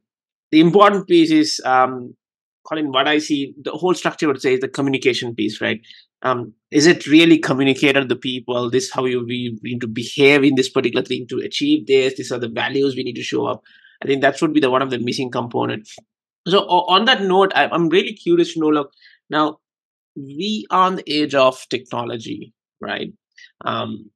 the 0.52 0.62
important 0.62 1.08
piece 1.08 1.32
is, 1.32 1.62
um, 1.66 2.16
Colin, 2.68 2.92
what 2.92 3.08
I 3.08 3.20
see, 3.20 3.54
the 3.62 3.72
whole 3.72 3.94
structure 3.94 4.28
would 4.28 4.42
say 4.42 4.54
is 4.54 4.60
the 4.60 4.68
communication 4.68 5.36
piece, 5.36 5.62
right? 5.62 5.82
Um, 6.24 6.54
is 6.72 6.88
it 6.88 7.06
really 7.06 7.38
communicated 7.38 8.02
to 8.02 8.08
the 8.08 8.16
people? 8.16 8.72
This 8.72 8.92
how 8.92 9.06
you 9.06 9.24
we 9.26 9.58
need 9.62 9.82
to 9.82 9.88
behave 9.88 10.44
in 10.44 10.56
this 10.56 10.70
particular 10.70 11.06
thing 11.06 11.28
to 11.30 11.38
achieve 11.40 11.86
this. 11.86 12.16
These 12.16 12.32
are 12.32 12.40
the 12.40 12.50
values 12.50 12.96
we 12.96 13.04
need 13.04 13.16
to 13.16 13.24
show 13.24 13.46
up. 13.46 13.64
I 14.04 14.08
think 14.08 14.22
that 14.22 14.38
should 14.38 14.54
be 14.54 14.60
the 14.60 14.72
one 14.72 14.82
of 14.82 14.90
the 14.90 14.98
missing 14.98 15.30
components 15.30 15.96
so 16.48 16.60
on 16.60 17.06
that 17.06 17.22
note, 17.22 17.52
I'm 17.56 17.90
really 17.90 18.14
curious 18.14 18.54
to 18.54 18.60
know. 18.60 18.70
Look, 18.70 18.92
now 19.30 19.58
we 20.16 20.66
are 20.70 20.88
on 20.88 20.96
the 20.96 21.12
age 21.12 21.34
of 21.34 21.66
technology, 21.70 22.54
right? 22.80 23.12
Um, 23.64 24.12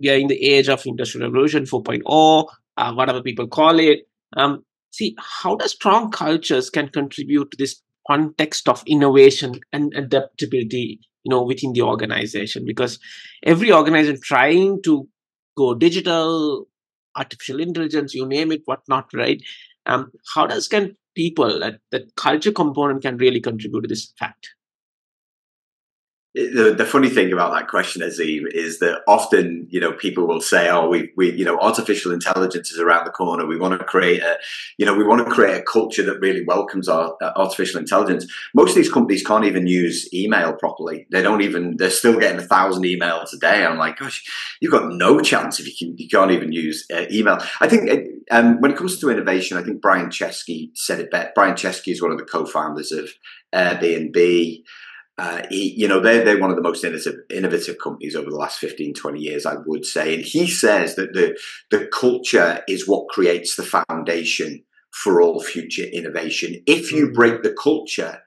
we 0.00 0.10
are 0.10 0.16
in 0.16 0.28
the 0.28 0.42
age 0.42 0.68
of 0.68 0.86
industrial 0.86 1.28
revolution 1.28 1.64
4.0, 1.64 2.46
uh, 2.76 2.92
whatever 2.94 3.22
people 3.22 3.48
call 3.48 3.80
it. 3.80 4.00
Um, 4.36 4.64
see, 4.96 5.16
how 5.18 5.56
does 5.56 5.72
strong 5.72 6.10
cultures 6.10 6.70
can 6.70 6.88
contribute 6.88 7.50
to 7.50 7.56
this 7.56 7.82
context 8.06 8.68
of 8.68 8.82
innovation 8.86 9.60
and 9.72 9.92
adaptability, 9.94 11.00
you 11.24 11.30
know, 11.30 11.42
within 11.42 11.72
the 11.72 11.82
organization? 11.82 12.64
Because 12.64 12.98
every 13.44 13.72
organization 13.72 14.20
trying 14.22 14.82
to 14.82 15.08
go 15.56 15.74
digital, 15.74 16.66
artificial 17.16 17.60
intelligence, 17.60 18.14
you 18.14 18.26
name 18.26 18.52
it, 18.52 18.62
whatnot, 18.66 19.08
right? 19.14 19.42
Um, 19.86 20.10
how 20.34 20.46
does 20.46 20.68
can 20.68 20.96
people 21.14 21.60
that 21.60 21.80
that 21.90 22.14
culture 22.16 22.52
component 22.52 23.02
can 23.02 23.16
really 23.16 23.40
contribute 23.40 23.82
to 23.82 23.88
this 23.88 24.12
fact? 24.18 24.55
The, 26.36 26.74
the 26.76 26.84
funny 26.84 27.08
thing 27.08 27.32
about 27.32 27.52
that 27.52 27.66
question, 27.66 28.02
Azim, 28.02 28.44
is 28.52 28.78
that 28.80 29.00
often, 29.08 29.66
you 29.70 29.80
know, 29.80 29.92
people 29.92 30.26
will 30.26 30.42
say, 30.42 30.68
"Oh, 30.68 30.86
we, 30.86 31.10
we, 31.16 31.32
you 31.32 31.46
know, 31.46 31.58
artificial 31.58 32.12
intelligence 32.12 32.70
is 32.70 32.78
around 32.78 33.06
the 33.06 33.10
corner. 33.10 33.46
We 33.46 33.58
want 33.58 33.78
to 33.78 33.84
create 33.84 34.22
a, 34.22 34.36
you 34.76 34.84
know, 34.84 34.94
we 34.94 35.02
want 35.02 35.26
to 35.26 35.32
create 35.32 35.56
a 35.56 35.62
culture 35.62 36.02
that 36.02 36.20
really 36.20 36.44
welcomes 36.44 36.88
our 36.88 37.16
uh, 37.22 37.32
artificial 37.36 37.80
intelligence." 37.80 38.26
Most 38.54 38.70
of 38.70 38.76
these 38.76 38.92
companies 38.92 39.26
can't 39.26 39.46
even 39.46 39.66
use 39.66 40.12
email 40.12 40.52
properly. 40.52 41.06
They 41.10 41.22
don't 41.22 41.40
even. 41.40 41.78
They're 41.78 41.90
still 41.90 42.18
getting 42.20 42.38
a 42.40 42.46
thousand 42.46 42.84
emails 42.84 43.32
a 43.32 43.38
day. 43.38 43.64
I'm 43.64 43.78
like, 43.78 43.98
gosh, 43.98 44.22
you've 44.60 44.72
got 44.72 44.92
no 44.92 45.20
chance 45.20 45.58
if 45.58 45.66
you 45.66 45.72
can. 45.96 45.96
Can't 46.08 46.32
even 46.32 46.52
use 46.52 46.86
uh, 46.94 47.06
email. 47.10 47.38
I 47.60 47.68
think 47.68 47.90
uh, 47.90 48.36
um, 48.36 48.60
when 48.60 48.70
it 48.70 48.76
comes 48.76 48.98
to 49.00 49.10
innovation, 49.10 49.56
I 49.56 49.62
think 49.62 49.80
Brian 49.80 50.08
Chesky 50.08 50.70
said 50.74 51.00
it 51.00 51.10
best. 51.10 51.34
Brian 51.34 51.54
Chesky 51.54 51.92
is 51.92 52.02
one 52.02 52.10
of 52.10 52.18
the 52.18 52.24
co-founders 52.24 52.92
of 52.92 53.08
Airbnb. 53.54 54.62
Uh, 55.18 55.42
he, 55.48 55.72
you 55.74 55.88
know, 55.88 56.00
they're, 56.00 56.24
they're 56.24 56.40
one 56.40 56.50
of 56.50 56.56
the 56.56 56.62
most 56.62 56.84
innovative, 56.84 57.14
innovative 57.30 57.76
companies 57.82 58.14
over 58.14 58.28
the 58.28 58.36
last 58.36 58.58
15, 58.58 58.92
20 58.94 59.20
years, 59.20 59.46
I 59.46 59.54
would 59.66 59.86
say. 59.86 60.14
And 60.14 60.22
he 60.22 60.46
says 60.46 60.96
that 60.96 61.14
the, 61.14 61.38
the 61.70 61.86
culture 61.86 62.62
is 62.68 62.86
what 62.86 63.08
creates 63.08 63.56
the 63.56 63.62
foundation 63.62 64.62
for 64.92 65.22
all 65.22 65.42
future 65.42 65.84
innovation. 65.84 66.62
If 66.66 66.92
you 66.92 67.08
mm. 67.08 67.14
break 67.14 67.42
the 67.42 67.54
culture, 67.54 68.20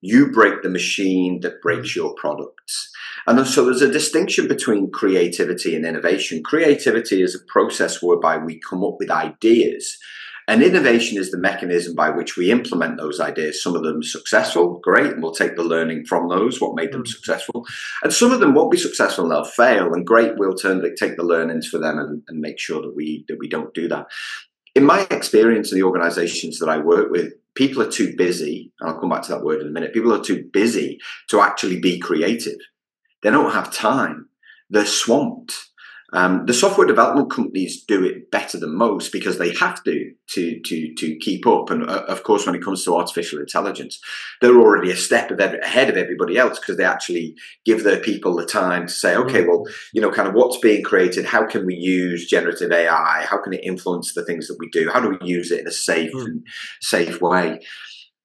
you 0.00 0.30
break 0.30 0.62
the 0.62 0.68
machine 0.68 1.40
that 1.40 1.60
breaks 1.62 1.92
mm. 1.92 1.96
your 1.96 2.14
products. 2.14 2.90
And 3.26 3.44
so 3.46 3.64
there's 3.64 3.82
a 3.82 3.90
distinction 3.90 4.46
between 4.46 4.92
creativity 4.92 5.74
and 5.74 5.84
innovation. 5.84 6.44
Creativity 6.44 7.22
is 7.22 7.34
a 7.34 7.52
process 7.52 8.00
whereby 8.00 8.38
we 8.38 8.60
come 8.60 8.84
up 8.84 8.96
with 9.00 9.10
ideas 9.10 9.98
and 10.48 10.62
innovation 10.62 11.18
is 11.18 11.30
the 11.30 11.38
mechanism 11.38 11.94
by 11.94 12.10
which 12.10 12.36
we 12.36 12.52
implement 12.52 12.98
those 12.98 13.18
ideas. 13.18 13.62
Some 13.62 13.74
of 13.74 13.82
them 13.82 14.02
successful, 14.02 14.78
great, 14.78 15.12
and 15.12 15.22
we'll 15.22 15.32
take 15.32 15.56
the 15.56 15.64
learning 15.64 16.06
from 16.06 16.28
those, 16.28 16.60
what 16.60 16.76
made 16.76 16.92
them 16.92 17.02
mm. 17.02 17.08
successful. 17.08 17.66
And 18.02 18.12
some 18.12 18.30
of 18.30 18.38
them 18.38 18.54
won't 18.54 18.70
be 18.70 18.76
successful 18.78 19.24
and 19.24 19.32
they'll 19.32 19.44
fail, 19.44 19.92
and 19.92 20.06
great, 20.06 20.36
we'll 20.36 20.54
turn 20.54 20.82
take 20.96 21.16
the 21.16 21.24
learnings 21.24 21.66
for 21.66 21.78
them 21.78 21.98
and, 21.98 22.22
and 22.28 22.40
make 22.40 22.60
sure 22.60 22.80
that 22.82 22.94
we 22.94 23.24
that 23.28 23.38
we 23.38 23.48
don't 23.48 23.74
do 23.74 23.88
that. 23.88 24.06
In 24.74 24.84
my 24.84 25.06
experience 25.10 25.72
in 25.72 25.78
the 25.78 25.84
organizations 25.84 26.58
that 26.58 26.68
I 26.68 26.78
work 26.78 27.10
with, 27.10 27.32
people 27.54 27.82
are 27.82 27.90
too 27.90 28.14
busy, 28.16 28.72
and 28.80 28.90
I'll 28.90 29.00
come 29.00 29.08
back 29.08 29.22
to 29.22 29.32
that 29.32 29.42
word 29.42 29.60
in 29.60 29.66
a 29.66 29.70
minute. 29.70 29.94
People 29.94 30.12
are 30.12 30.22
too 30.22 30.48
busy 30.52 31.00
to 31.30 31.40
actually 31.40 31.80
be 31.80 31.98
creative. 31.98 32.58
They 33.22 33.30
don't 33.30 33.52
have 33.52 33.72
time. 33.72 34.28
They're 34.70 34.86
swamped 34.86 35.70
um, 36.16 36.46
the 36.46 36.54
software 36.54 36.86
development 36.86 37.30
companies 37.30 37.84
do 37.84 38.02
it 38.02 38.30
better 38.30 38.58
than 38.58 38.74
most 38.74 39.12
because 39.12 39.36
they 39.36 39.52
have 39.56 39.84
to 39.84 40.12
to 40.30 40.58
to 40.60 40.94
to 40.94 41.18
keep 41.18 41.46
up. 41.46 41.68
And 41.68 41.82
uh, 41.82 42.04
of 42.08 42.22
course, 42.22 42.46
when 42.46 42.54
it 42.54 42.64
comes 42.64 42.82
to 42.84 42.96
artificial 42.96 43.38
intelligence, 43.38 44.00
they're 44.40 44.58
already 44.58 44.90
a 44.90 44.96
step 44.96 45.30
ahead 45.30 45.90
of 45.90 45.98
everybody 45.98 46.38
else 46.38 46.58
because 46.58 46.78
they 46.78 46.84
actually 46.84 47.36
give 47.66 47.84
their 47.84 48.00
people 48.00 48.34
the 48.34 48.46
time 48.46 48.86
to 48.86 48.92
say, 48.92 49.14
okay, 49.14 49.44
well, 49.44 49.64
you 49.92 50.00
know, 50.00 50.10
kind 50.10 50.26
of 50.26 50.32
what's 50.32 50.56
being 50.56 50.82
created. 50.82 51.26
How 51.26 51.46
can 51.46 51.66
we 51.66 51.74
use 51.74 52.26
generative 52.26 52.72
AI? 52.72 53.26
How 53.28 53.36
can 53.42 53.52
it 53.52 53.60
influence 53.62 54.14
the 54.14 54.24
things 54.24 54.48
that 54.48 54.56
we 54.58 54.70
do? 54.70 54.88
How 54.90 55.00
do 55.00 55.10
we 55.10 55.28
use 55.28 55.50
it 55.50 55.60
in 55.60 55.68
a 55.68 55.72
safe 55.72 56.14
mm. 56.14 56.24
and 56.24 56.46
safe 56.80 57.20
way? 57.20 57.60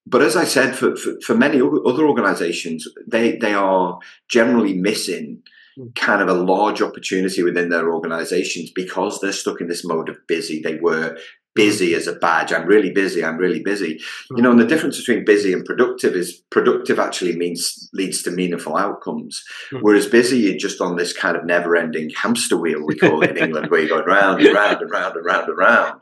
but 0.08 0.24
as 0.24 0.36
I 0.36 0.46
said, 0.46 0.76
for, 0.76 0.96
for, 0.96 1.14
for, 1.24 1.36
many 1.36 1.62
other 1.62 2.08
organizations, 2.08 2.88
they, 3.08 3.38
they 3.38 3.54
are 3.54 4.00
generally 4.28 4.74
missing 4.74 5.44
Mm. 5.80 5.96
kind 5.96 6.22
of 6.22 6.28
a 6.28 6.34
large 6.34 6.82
opportunity 6.82 7.44
within 7.44 7.70
their 7.70 7.94
organizations 7.94 8.72
because 8.76 9.22
they're 9.22 9.32
stuck 9.32 9.62
in 9.62 9.68
this 9.68 9.86
mode 9.86 10.10
of 10.10 10.18
busy. 10.28 10.62
They 10.62 10.76
were 10.76 11.18
busy 11.56 11.92
mm. 11.92 11.98
as 11.98 12.08
a 12.08 12.14
badge. 12.14 12.52
I'm 12.52 12.68
really 12.68 12.92
busy. 12.92 13.24
I'm 13.24 13.38
really 13.38 13.62
busy. 13.62 14.02
You 14.32 14.42
know, 14.42 14.52
and 14.52 14.60
the 14.60 14.66
mm. 14.66 14.70
difference 14.70 14.98
between 14.98 15.24
busy 15.24 15.54
and 15.54 15.64
productive 15.64 16.14
is 16.14 16.42
productive 16.50 17.00
actually 17.00 17.38
means 17.38 17.90
leads 17.94 18.22
to 18.24 18.32
meaningful 18.32 18.76
outcomes. 18.76 19.44
Whereas 19.82 20.08
busy, 20.08 20.40
you're 20.40 20.58
just 20.58 20.82
on 20.82 20.98
this 20.98 21.14
kind 21.14 21.38
of 21.38 21.46
never 21.46 21.76
ending 21.76 22.10
hamster 22.10 22.58
wheel, 22.58 22.86
we 22.86 22.98
call 22.98 23.24
it 23.24 23.32
in 23.32 23.38
England, 23.38 23.72
where 23.72 23.82
you're 23.82 23.90
going 23.90 24.06
round 24.06 24.42
and 24.42 24.54
round 24.54 24.82
and 24.82 24.92
round 24.92 25.16
and 25.16 25.26
round 25.26 25.48
and 25.48 25.58
round. 25.58 26.02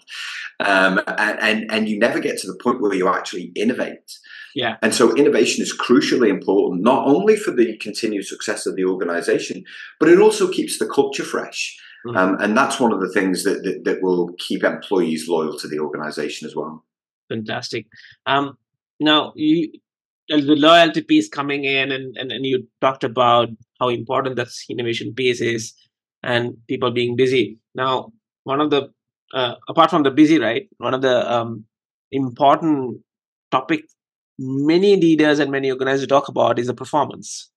Um, 0.60 1.00
and, 1.08 1.40
and, 1.40 1.72
and 1.72 1.90
you 1.90 2.00
never 2.00 2.20
get 2.20 2.40
to 2.40 2.48
the 2.48 2.58
point 2.58 2.82
where 2.82 2.94
you 2.94 3.08
actually 3.08 3.52
innovate. 3.56 4.18
Yeah. 4.56 4.78
And 4.82 4.94
so 4.94 5.16
innovation 5.16 5.62
is 5.62 5.76
crucially 5.78 6.30
important, 6.30 6.84
not 6.84 7.08
only 7.08 7.36
for 7.36 7.52
the 7.52 7.78
continued 7.78 8.26
success 8.26 8.66
of 8.66 8.76
the 8.76 8.86
organization, 8.86 9.64
but 10.00 10.10
it 10.10 10.20
also 10.20 10.50
keeps 10.50 10.80
the 10.80 10.88
culture 10.88 11.24
fresh. 11.24 11.78
Mm-hmm. 12.06 12.18
Um, 12.18 12.38
and 12.40 12.58
that's 12.58 12.80
one 12.80 12.94
of 12.94 13.02
the 13.02 13.10
things 13.10 13.44
that, 13.44 13.64
that, 13.64 13.84
that, 13.84 14.02
will 14.02 14.32
keep 14.38 14.64
employees 14.64 15.28
loyal 15.28 15.58
to 15.60 15.68
the 15.68 15.80
organization 15.80 16.48
as 16.48 16.56
well. 16.56 16.86
Fantastic. 17.28 17.88
Um, 18.26 18.58
now, 19.02 19.34
you, 19.36 19.72
the 20.30 20.56
loyalty 20.56 21.02
piece 21.02 21.28
coming 21.28 21.66
in, 21.66 21.92
and, 21.92 22.16
and, 22.16 22.32
and 22.32 22.46
you 22.46 22.68
talked 22.80 23.04
about 23.04 23.50
how 23.80 23.90
important 23.90 24.38
that 24.38 24.48
innovation 24.70 25.14
piece 25.14 25.42
is 25.42 25.74
and 26.24 26.56
people 26.68 26.92
being 26.92 27.16
busy. 27.16 27.60
Now, 27.76 28.14
one 28.44 28.62
of 28.62 28.70
the, 28.70 28.94
uh, 29.34 29.56
apart 29.68 29.90
from 29.90 30.04
the 30.04 30.12
busy, 30.12 30.40
right, 30.40 30.70
one 30.78 30.94
of 30.94 31.02
the 31.02 31.32
um, 31.32 31.66
important 32.12 33.02
topic 33.52 33.82
many 34.40 34.96
leaders 34.96 35.40
and 35.40 35.52
many 35.52 35.72
organizers 35.72 36.08
talk 36.08 36.30
about 36.30 36.60
is 36.60 36.68
the 36.68 36.74
performance 36.74 37.52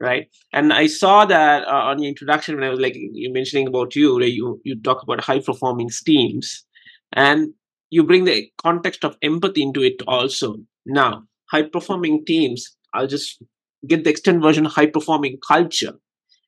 right? 0.00 0.28
And 0.52 0.72
i 0.72 0.86
saw 0.86 1.24
that 1.26 1.66
uh, 1.66 1.84
on 1.90 2.02
your 2.02 2.08
introduction 2.08 2.56
when 2.56 2.64
i 2.64 2.70
was 2.70 2.80
like 2.80 2.94
you 2.96 3.32
mentioning 3.32 3.66
about 3.68 3.96
you 3.96 4.14
where 4.16 4.26
you 4.26 4.60
you 4.64 4.80
talk 4.80 5.02
about 5.02 5.20
high 5.20 5.40
performing 5.40 5.90
teams 6.04 6.64
and 7.12 7.54
you 7.90 8.04
bring 8.04 8.24
the 8.24 8.50
context 8.58 9.04
of 9.04 9.16
empathy 9.22 9.62
into 9.62 9.82
it 9.82 10.02
also. 10.08 10.56
Now 10.86 11.24
high 11.50 11.64
performing 11.64 12.24
teams 12.24 12.76
i'll 12.94 13.06
just 13.06 13.42
get 13.88 14.04
the 14.04 14.10
extended 14.10 14.42
version 14.42 14.64
high 14.64 14.86
performing 14.86 15.38
culture 15.46 15.94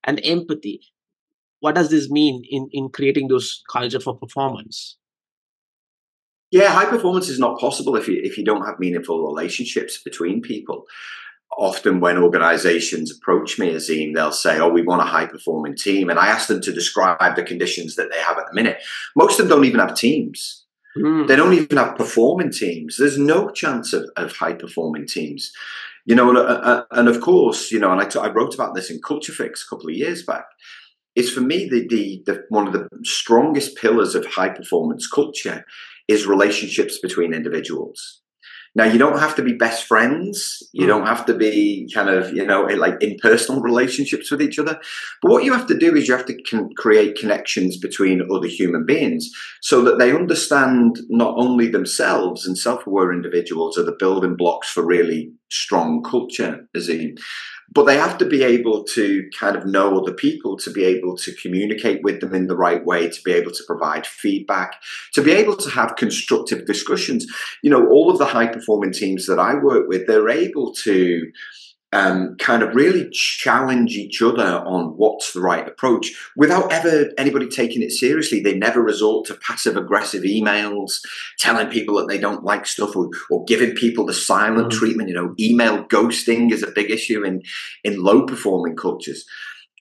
and 0.04 0.20
empathy. 0.24 0.80
What 1.60 1.76
does 1.76 1.90
this 1.90 2.10
mean 2.10 2.42
in 2.50 2.68
in 2.72 2.90
creating 2.90 3.28
those 3.28 3.62
culture 3.72 4.00
for 4.00 4.16
performance 4.18 4.96
yeah, 6.54 6.68
high 6.68 6.86
performance 6.86 7.28
is 7.28 7.40
not 7.40 7.58
possible 7.58 7.96
if 7.96 8.06
you 8.06 8.20
if 8.22 8.38
you 8.38 8.44
don't 8.44 8.64
have 8.64 8.78
meaningful 8.78 9.26
relationships 9.26 10.00
between 10.00 10.40
people. 10.40 10.86
Often, 11.58 11.98
when 11.98 12.16
organizations 12.16 13.10
approach 13.10 13.58
me, 13.58 13.74
Azim, 13.74 14.12
they'll 14.12 14.30
say, 14.30 14.60
Oh, 14.60 14.68
we 14.68 14.82
want 14.82 15.02
a 15.02 15.04
high 15.04 15.26
performing 15.26 15.74
team. 15.74 16.10
And 16.10 16.18
I 16.18 16.28
ask 16.28 16.46
them 16.46 16.60
to 16.60 16.72
describe 16.72 17.34
the 17.34 17.42
conditions 17.42 17.96
that 17.96 18.08
they 18.12 18.20
have 18.20 18.38
at 18.38 18.46
the 18.46 18.54
minute. 18.54 18.78
Most 19.16 19.40
of 19.40 19.48
them 19.48 19.58
don't 19.58 19.66
even 19.66 19.80
have 19.80 19.96
teams. 19.96 20.64
Mm. 20.96 21.26
They 21.26 21.34
don't 21.34 21.54
even 21.54 21.76
have 21.76 21.96
performing 21.96 22.52
teams. 22.52 22.98
There's 22.98 23.18
no 23.18 23.50
chance 23.50 23.92
of, 23.92 24.08
of 24.16 24.36
high 24.36 24.54
performing 24.54 25.08
teams. 25.08 25.50
You 26.06 26.14
know, 26.14 26.28
and, 26.28 26.38
uh, 26.38 26.42
uh, 26.42 26.84
and 26.92 27.08
of 27.08 27.20
course, 27.20 27.72
you 27.72 27.80
know, 27.80 27.90
and 27.90 28.00
I, 28.00 28.04
t- 28.04 28.20
I 28.20 28.28
wrote 28.28 28.54
about 28.54 28.76
this 28.76 28.90
in 28.90 29.00
Culture 29.02 29.32
Fix 29.32 29.64
a 29.64 29.68
couple 29.68 29.88
of 29.88 29.96
years 29.96 30.22
back 30.22 30.44
is 31.14 31.32
for 31.32 31.40
me 31.40 31.68
the, 31.68 31.86
the, 31.88 32.22
the, 32.26 32.44
one 32.48 32.66
of 32.66 32.72
the 32.72 32.88
strongest 33.04 33.76
pillars 33.76 34.14
of 34.14 34.26
high 34.26 34.48
performance 34.48 35.06
culture 35.06 35.64
is 36.08 36.26
relationships 36.26 36.98
between 36.98 37.34
individuals. 37.34 38.20
Now, 38.76 38.84
you 38.84 38.98
don't 38.98 39.20
have 39.20 39.36
to 39.36 39.42
be 39.42 39.52
best 39.52 39.84
friends. 39.84 40.60
You 40.72 40.82
hmm. 40.82 40.88
don't 40.88 41.06
have 41.06 41.24
to 41.26 41.34
be 41.34 41.88
kind 41.94 42.08
of, 42.08 42.32
you 42.34 42.44
know, 42.44 42.62
like 42.62 43.00
in 43.00 43.16
personal 43.22 43.60
relationships 43.60 44.30
with 44.30 44.42
each 44.42 44.58
other. 44.58 44.80
But 45.22 45.30
what 45.30 45.44
you 45.44 45.52
have 45.52 45.68
to 45.68 45.78
do 45.78 45.94
is 45.94 46.08
you 46.08 46.16
have 46.16 46.26
to 46.26 46.42
con- 46.42 46.70
create 46.76 47.16
connections 47.16 47.76
between 47.76 48.28
other 48.32 48.48
human 48.48 48.84
beings 48.84 49.30
so 49.62 49.82
that 49.82 49.98
they 49.98 50.12
understand 50.12 50.98
not 51.08 51.34
only 51.36 51.68
themselves 51.68 52.46
and 52.46 52.58
self 52.58 52.86
aware 52.86 53.12
individuals 53.12 53.78
are 53.78 53.84
the 53.84 53.96
building 53.98 54.34
blocks 54.34 54.68
for 54.68 54.84
really 54.84 55.30
strong 55.50 56.02
culture, 56.02 56.66
Azim, 56.74 57.14
but 57.72 57.84
they 57.84 57.96
have 57.96 58.18
to 58.18 58.24
be 58.24 58.42
able 58.42 58.84
to 58.84 59.28
kind 59.38 59.56
of 59.56 59.66
know 59.66 59.98
other 59.98 60.12
people 60.12 60.56
to 60.58 60.70
be 60.70 60.84
able 60.84 61.16
to 61.16 61.34
communicate 61.34 62.02
with 62.02 62.20
them 62.20 62.34
in 62.34 62.46
the 62.46 62.56
right 62.56 62.84
way 62.84 63.08
to 63.08 63.22
be 63.22 63.32
able 63.32 63.52
to 63.52 63.64
provide 63.66 64.06
feedback 64.06 64.80
to 65.12 65.22
be 65.22 65.32
able 65.32 65.56
to 65.56 65.70
have 65.70 65.96
constructive 65.96 66.66
discussions. 66.66 67.26
You 67.62 67.70
know 67.70 67.88
all 67.88 68.10
of 68.10 68.18
the 68.18 68.26
high 68.26 68.46
performing 68.46 68.92
teams 68.92 69.26
that 69.26 69.38
i 69.38 69.54
work 69.54 69.88
with 69.88 70.06
they're 70.06 70.28
able 70.28 70.72
to 70.72 71.30
um, 71.94 72.36
kind 72.38 72.64
of 72.64 72.74
really 72.74 73.08
challenge 73.10 73.96
each 73.96 74.20
other 74.20 74.42
on 74.42 74.96
what's 74.96 75.32
the 75.32 75.40
right 75.40 75.66
approach 75.66 76.12
without 76.36 76.70
ever 76.72 77.10
anybody 77.16 77.48
taking 77.48 77.82
it 77.82 77.92
seriously. 77.92 78.40
They 78.40 78.58
never 78.58 78.82
resort 78.82 79.26
to 79.26 79.34
passive 79.34 79.76
aggressive 79.76 80.24
emails 80.24 81.00
telling 81.38 81.68
people 81.68 81.94
that 81.96 82.08
they 82.08 82.18
don't 82.18 82.42
like 82.42 82.66
stuff 82.66 82.96
or, 82.96 83.10
or 83.30 83.44
giving 83.44 83.76
people 83.76 84.04
the 84.04 84.12
silent 84.12 84.70
mm-hmm. 84.70 84.78
treatment. 84.78 85.08
You 85.08 85.14
know, 85.14 85.34
email 85.38 85.84
ghosting 85.84 86.50
is 86.50 86.64
a 86.64 86.72
big 86.72 86.90
issue 86.90 87.24
in, 87.24 87.42
in 87.84 88.02
low 88.02 88.26
performing 88.26 88.74
cultures. 88.74 89.24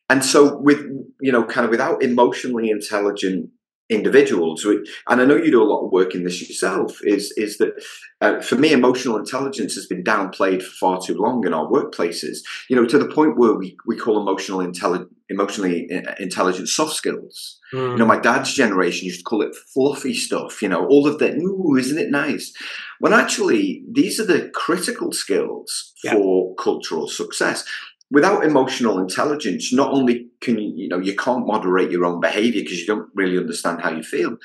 And 0.07 0.23
so, 0.23 0.57
with 0.57 0.85
you 1.19 1.31
know, 1.31 1.43
kind 1.43 1.65
of 1.65 1.71
without 1.71 2.03
emotionally 2.03 2.69
intelligent 2.69 3.49
individuals 3.89 4.65
and 4.65 5.21
i 5.21 5.25
know 5.25 5.35
you 5.35 5.51
do 5.51 5.61
a 5.61 5.65
lot 5.71 5.85
of 5.85 5.91
work 5.91 6.15
in 6.15 6.23
this 6.23 6.47
yourself 6.47 6.99
is 7.03 7.33
is 7.37 7.57
that 7.57 7.73
uh, 8.21 8.39
for 8.41 8.55
me 8.55 8.71
emotional 8.71 9.17
intelligence 9.17 9.75
has 9.75 9.85
been 9.87 10.03
downplayed 10.03 10.63
for 10.63 10.71
far 10.71 11.01
too 11.01 11.15
long 11.15 11.45
in 11.45 11.53
our 11.53 11.67
workplaces 11.67 12.37
you 12.69 12.75
know 12.75 12.85
to 12.85 12.97
the 12.97 13.07
point 13.13 13.37
where 13.37 13.53
we, 13.53 13.77
we 13.85 13.97
call 13.97 14.21
emotional 14.21 14.61
intelligence 14.61 15.09
emotionally 15.29 15.89
intelligent 16.19 16.67
soft 16.67 16.93
skills. 16.93 17.59
Mm. 17.73 17.91
You 17.93 17.97
know, 17.97 18.05
my 18.05 18.19
dad's 18.19 18.53
generation 18.53 19.05
used 19.05 19.19
to 19.19 19.23
call 19.23 19.41
it 19.41 19.55
fluffy 19.73 20.13
stuff. 20.13 20.61
You 20.61 20.69
know, 20.69 20.85
all 20.85 21.07
of 21.07 21.19
that. 21.19 21.35
Ooh, 21.37 21.75
isn't 21.75 21.97
it 21.97 22.11
nice? 22.11 22.53
When 22.99 23.13
actually, 23.13 23.83
these 23.91 24.19
are 24.19 24.25
the 24.25 24.49
critical 24.53 25.11
skills 25.11 25.93
Yeah. 26.03 26.13
for 26.13 26.53
cultural 26.55 27.07
success. 27.07 27.65
Without 28.13 28.45
emotional 28.45 28.99
intelligence, 28.99 29.73
not 29.73 29.91
only 29.91 30.27
can 30.39 30.59
you, 30.59 30.71
you 30.75 30.87
know, 30.87 30.99
you 30.99 31.15
can't 31.15 31.47
moderate 31.47 31.89
your 31.89 32.05
own 32.05 32.21
behavior 32.21 32.61
because 32.61 32.79
you 32.79 32.85
don't 32.85 33.09
really 33.15 33.39
understand 33.39 33.81
how 33.81 33.89
you 33.89 34.03
feel, 34.03 34.37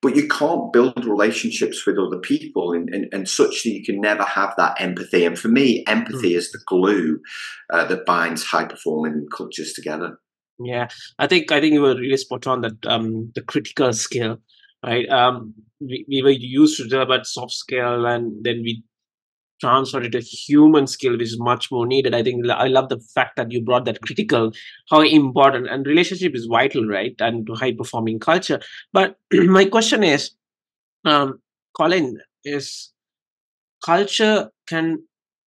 but 0.00 0.16
you 0.16 0.26
can't 0.26 0.72
build 0.72 1.04
relationships 1.04 1.86
with 1.86 1.98
other 1.98 2.18
people 2.18 2.72
and, 2.72 2.88
and, 2.88 3.12
and 3.12 3.28
such 3.28 3.62
that 3.62 3.70
you 3.70 3.84
can 3.84 4.00
never 4.00 4.24
have 4.24 4.54
that 4.56 4.80
empathy. 4.80 5.26
And 5.26 5.38
for 5.38 5.48
me, 5.48 5.84
empathy 5.86 6.34
is 6.34 6.50
the 6.52 6.60
glue 6.66 7.20
uh, 7.70 7.84
that 7.84 8.06
binds 8.06 8.44
high 8.44 8.64
performing 8.64 9.26
cultures 9.30 9.74
together. 9.74 10.18
Yeah, 10.58 10.88
I 11.18 11.26
think 11.26 11.52
I 11.52 11.60
think 11.60 11.74
you 11.74 11.82
were 11.82 11.94
really 11.94 12.16
spot 12.16 12.46
on 12.46 12.62
that 12.62 12.86
um, 12.86 13.30
the 13.34 13.42
critical 13.42 13.92
skill, 13.92 14.38
right? 14.84 15.08
Um, 15.08 15.54
we, 15.80 16.04
we 16.08 16.22
were 16.22 16.30
used 16.30 16.78
to 16.78 16.88
talk 16.88 17.04
about 17.04 17.26
soft 17.26 17.52
skill, 17.52 18.06
and 18.06 18.44
then 18.44 18.62
we 18.62 18.82
transferred 19.62 20.12
to 20.12 20.20
human 20.20 20.86
skill, 20.86 21.12
which 21.12 21.22
is 21.22 21.38
much 21.40 21.70
more 21.70 21.86
needed. 21.86 22.14
I 22.14 22.22
think 22.22 22.46
I 22.50 22.66
love 22.68 22.90
the 22.90 23.00
fact 23.14 23.36
that 23.36 23.50
you 23.52 23.62
brought 23.62 23.86
that 23.86 24.02
critical, 24.02 24.52
how 24.90 25.00
important, 25.00 25.68
and 25.68 25.86
relationship 25.86 26.34
is 26.34 26.46
vital, 26.46 26.86
right? 26.86 27.14
And 27.20 27.46
to 27.46 27.54
high 27.54 27.72
performing 27.72 28.18
culture. 28.18 28.60
But 28.92 29.16
my 29.32 29.64
question 29.64 30.02
is, 30.02 30.32
um, 31.06 31.40
Colin, 31.76 32.18
is 32.44 32.92
culture 33.84 34.50
can 34.68 35.02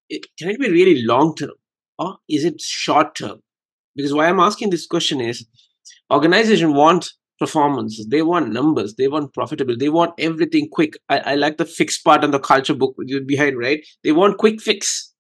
it, 0.10 0.26
can 0.40 0.50
it 0.50 0.60
be 0.60 0.70
really 0.70 1.04
long 1.04 1.36
term 1.36 1.52
or 2.00 2.18
is 2.30 2.46
it 2.46 2.62
short 2.62 3.16
term? 3.16 3.42
because 3.96 4.14
why 4.14 4.28
i'm 4.28 4.40
asking 4.40 4.70
this 4.70 4.86
question 4.86 5.22
is 5.22 5.46
organization 6.12 6.74
want 6.74 7.14
performances. 7.40 8.08
They 8.08 8.22
want 8.22 8.52
numbers. 8.52 8.96
They 8.96 9.08
want 9.08 9.34
profitable. 9.34 9.76
They 9.78 9.90
want 9.90 10.14
everything 10.20 10.70
quick. 10.72 10.98
I, 11.10 11.20
I 11.20 11.36
like 11.36 11.58
the 11.58 11.66
fixed 11.66 12.04
part 12.04 12.24
on 12.24 12.32
the 12.32 12.40
culture 12.40 12.74
book 12.74 12.96
behind 13.26 13.58
right? 13.58 13.86
They 14.04 14.12
want 14.12 14.38
quick 14.38 14.62
fix. 14.62 15.14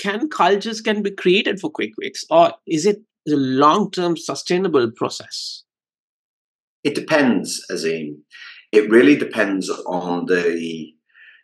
Can 0.00 0.28
cultures 0.28 0.80
can 0.80 1.02
be 1.02 1.10
created 1.10 1.60
for 1.60 1.70
quick 1.70 1.90
fix 2.00 2.24
or 2.30 2.54
is 2.66 2.86
it 2.86 2.98
a 3.28 3.32
long-term 3.32 4.16
sustainable 4.16 4.90
process? 4.92 5.64
It 6.82 6.94
depends 6.94 7.64
azim. 7.70 8.24
It 8.72 8.88
really 8.88 9.16
depends 9.16 9.68
on 9.68 10.26
the 10.26 10.94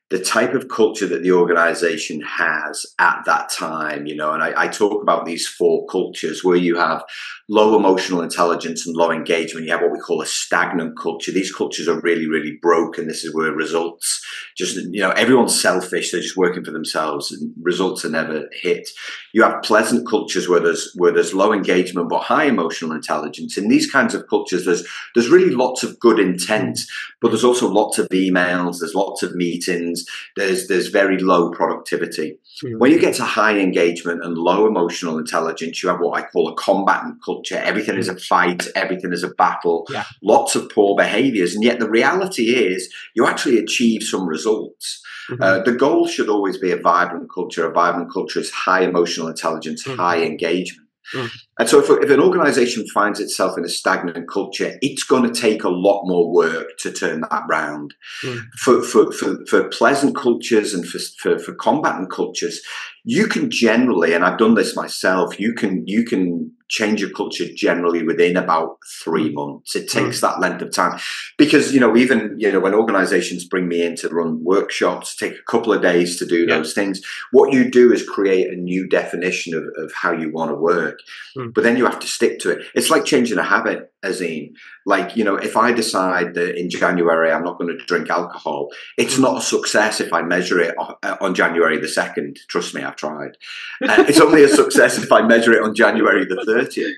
the 0.08 0.20
type 0.20 0.54
of 0.54 0.68
culture 0.68 1.06
that 1.08 1.22
the 1.22 1.32
organization 1.32 2.20
has 2.20 2.86
at 3.00 3.22
that 3.26 3.50
time, 3.50 4.06
you 4.06 4.14
know, 4.14 4.32
and 4.32 4.42
I, 4.42 4.52
I, 4.64 4.68
talk 4.68 5.02
about 5.02 5.26
these 5.26 5.48
four 5.48 5.84
cultures 5.86 6.44
where 6.44 6.56
you 6.56 6.76
have 6.76 7.02
low 7.48 7.76
emotional 7.76 8.22
intelligence 8.22 8.86
and 8.86 8.96
low 8.96 9.10
engagement. 9.10 9.66
You 9.66 9.72
have 9.72 9.82
what 9.82 9.92
we 9.92 10.00
call 10.00 10.20
a 10.20 10.26
stagnant 10.26 10.98
culture. 10.98 11.30
These 11.30 11.54
cultures 11.54 11.86
are 11.88 12.00
really, 12.00 12.28
really 12.28 12.58
broken. 12.60 13.06
This 13.06 13.24
is 13.24 13.34
where 13.34 13.52
results 13.52 14.24
just, 14.56 14.76
you 14.76 15.00
know, 15.00 15.10
everyone's 15.10 15.60
selfish. 15.60 16.10
They're 16.10 16.20
just 16.20 16.36
working 16.36 16.64
for 16.64 16.72
themselves 16.72 17.30
and 17.30 17.52
results 17.60 18.04
are 18.04 18.10
never 18.10 18.48
hit. 18.52 18.88
You 19.32 19.42
have 19.42 19.62
pleasant 19.62 20.08
cultures 20.08 20.48
where 20.48 20.60
there's, 20.60 20.92
where 20.96 21.12
there's 21.12 21.34
low 21.34 21.52
engagement, 21.52 22.08
but 22.08 22.22
high 22.22 22.44
emotional 22.44 22.92
intelligence. 22.92 23.56
In 23.56 23.68
these 23.68 23.90
kinds 23.90 24.14
of 24.14 24.26
cultures, 24.28 24.64
there's, 24.64 24.86
there's 25.14 25.28
really 25.28 25.54
lots 25.54 25.82
of 25.82 26.00
good 26.00 26.18
intent, 26.18 26.80
but 27.20 27.28
there's 27.28 27.44
also 27.44 27.68
lots 27.68 27.98
of 27.98 28.08
emails. 28.08 28.80
There's 28.80 28.94
lots 28.94 29.22
of 29.22 29.34
meetings 29.34 30.04
there's 30.36 30.68
there's 30.68 30.88
very 30.88 31.18
low 31.18 31.50
productivity. 31.50 32.38
Mm-hmm. 32.64 32.78
When 32.78 32.90
you 32.90 32.98
get 32.98 33.14
to 33.14 33.24
high 33.24 33.58
engagement 33.58 34.24
and 34.24 34.38
low 34.38 34.66
emotional 34.66 35.18
intelligence, 35.18 35.82
you 35.82 35.88
have 35.88 36.00
what 36.00 36.22
I 36.22 36.26
call 36.26 36.48
a 36.48 36.54
combatant 36.54 37.22
culture. 37.22 37.56
Everything 37.56 37.94
mm-hmm. 37.94 38.00
is 38.00 38.08
a 38.08 38.16
fight, 38.16 38.66
everything 38.74 39.12
is 39.12 39.22
a 39.22 39.28
battle, 39.28 39.86
yeah. 39.90 40.04
lots 40.22 40.56
of 40.56 40.70
poor 40.70 40.96
behaviors, 40.96 41.54
and 41.54 41.62
yet 41.62 41.78
the 41.78 41.90
reality 41.90 42.54
is 42.54 42.92
you 43.14 43.26
actually 43.26 43.58
achieve 43.58 44.02
some 44.02 44.26
results. 44.26 45.02
Mm-hmm. 45.30 45.42
Uh, 45.42 45.58
the 45.60 45.72
goal 45.72 46.06
should 46.06 46.28
always 46.28 46.56
be 46.56 46.70
a 46.70 46.76
vibrant 46.76 47.30
culture. 47.32 47.68
A 47.68 47.72
vibrant 47.72 48.12
culture 48.12 48.40
is 48.40 48.50
high 48.50 48.82
emotional 48.82 49.28
intelligence, 49.28 49.84
high 49.84 50.22
engagement. 50.22 50.88
Mm. 51.14 51.30
And 51.58 51.68
so, 51.68 51.78
if, 51.78 51.88
if, 52.04 52.10
an 52.10 52.20
organization 52.20 52.86
finds 52.88 53.18
itself 53.18 53.56
in 53.56 53.64
a 53.64 53.68
stagnant 53.68 54.28
culture, 54.28 54.76
it's 54.82 55.04
going 55.04 55.22
to 55.22 55.40
take 55.40 55.64
a 55.64 55.70
lot 55.70 56.04
more 56.04 56.30
work 56.30 56.76
to 56.80 56.92
turn 56.92 57.22
that 57.22 57.44
round. 57.48 57.94
Mm. 58.22 58.40
For, 58.56 58.82
for, 58.82 59.10
for, 59.12 59.44
for, 59.46 59.68
pleasant 59.68 60.16
cultures 60.16 60.74
and 60.74 60.86
for, 60.86 60.98
for, 61.18 61.38
for 61.38 61.54
combatant 61.54 62.10
cultures, 62.10 62.60
you 63.04 63.26
can 63.26 63.50
generally, 63.50 64.12
and 64.12 64.24
I've 64.24 64.38
done 64.38 64.54
this 64.54 64.76
myself, 64.76 65.40
you 65.40 65.54
can, 65.54 65.86
you 65.86 66.04
can 66.04 66.52
change 66.68 67.02
a 67.02 67.10
culture 67.10 67.46
generally 67.54 68.02
within 68.02 68.36
about 68.36 68.78
three 69.02 69.30
months. 69.30 69.76
It 69.76 69.88
takes 69.88 70.18
mm. 70.18 70.20
that 70.22 70.40
length 70.40 70.62
of 70.62 70.72
time 70.72 70.98
because, 71.38 71.72
you 71.72 71.78
know, 71.78 71.96
even, 71.96 72.34
you 72.38 72.50
know, 72.50 72.58
when 72.58 72.74
organizations 72.74 73.44
bring 73.44 73.68
me 73.68 73.84
in 73.84 73.94
to 73.96 74.08
run 74.08 74.42
workshops, 74.42 75.14
take 75.14 75.34
a 75.34 75.50
couple 75.50 75.72
of 75.72 75.82
days 75.82 76.18
to 76.18 76.26
do 76.26 76.40
yeah. 76.40 76.56
those 76.56 76.74
things. 76.74 77.00
What 77.30 77.52
you 77.52 77.70
do 77.70 77.92
is 77.92 78.08
create 78.08 78.52
a 78.52 78.56
new 78.56 78.88
definition 78.88 79.54
of, 79.54 79.64
of 79.76 79.92
how 79.94 80.12
you 80.12 80.32
want 80.32 80.50
to 80.50 80.56
work, 80.56 80.98
mm. 81.36 81.45
But 81.54 81.64
then 81.64 81.76
you 81.76 81.84
have 81.84 82.00
to 82.00 82.06
stick 82.06 82.38
to 82.40 82.50
it. 82.50 82.66
It's 82.74 82.90
like 82.90 83.04
changing 83.04 83.38
a 83.38 83.42
habit, 83.42 83.92
Azim. 84.02 84.54
Like, 84.84 85.16
you 85.16 85.24
know, 85.24 85.36
if 85.36 85.56
I 85.56 85.72
decide 85.72 86.34
that 86.34 86.58
in 86.58 86.70
January 86.70 87.30
I'm 87.30 87.44
not 87.44 87.58
going 87.58 87.76
to 87.76 87.84
drink 87.84 88.10
alcohol, 88.10 88.68
it's 88.96 89.16
mm. 89.16 89.22
not 89.22 89.38
a 89.38 89.44
success 89.44 90.00
if 90.00 90.12
I 90.12 90.22
measure 90.22 90.60
it 90.60 90.74
on 91.20 91.34
January 91.34 91.78
the 91.78 91.86
2nd. 91.86 92.38
Trust 92.48 92.74
me, 92.74 92.82
I've 92.82 92.96
tried. 92.96 93.36
Uh, 93.82 94.04
it's 94.08 94.20
only 94.20 94.44
a 94.44 94.48
success 94.48 94.98
if 94.98 95.12
I 95.12 95.22
measure 95.22 95.52
it 95.52 95.62
on 95.62 95.74
January 95.74 96.24
the 96.24 96.36
30th. 96.36 96.92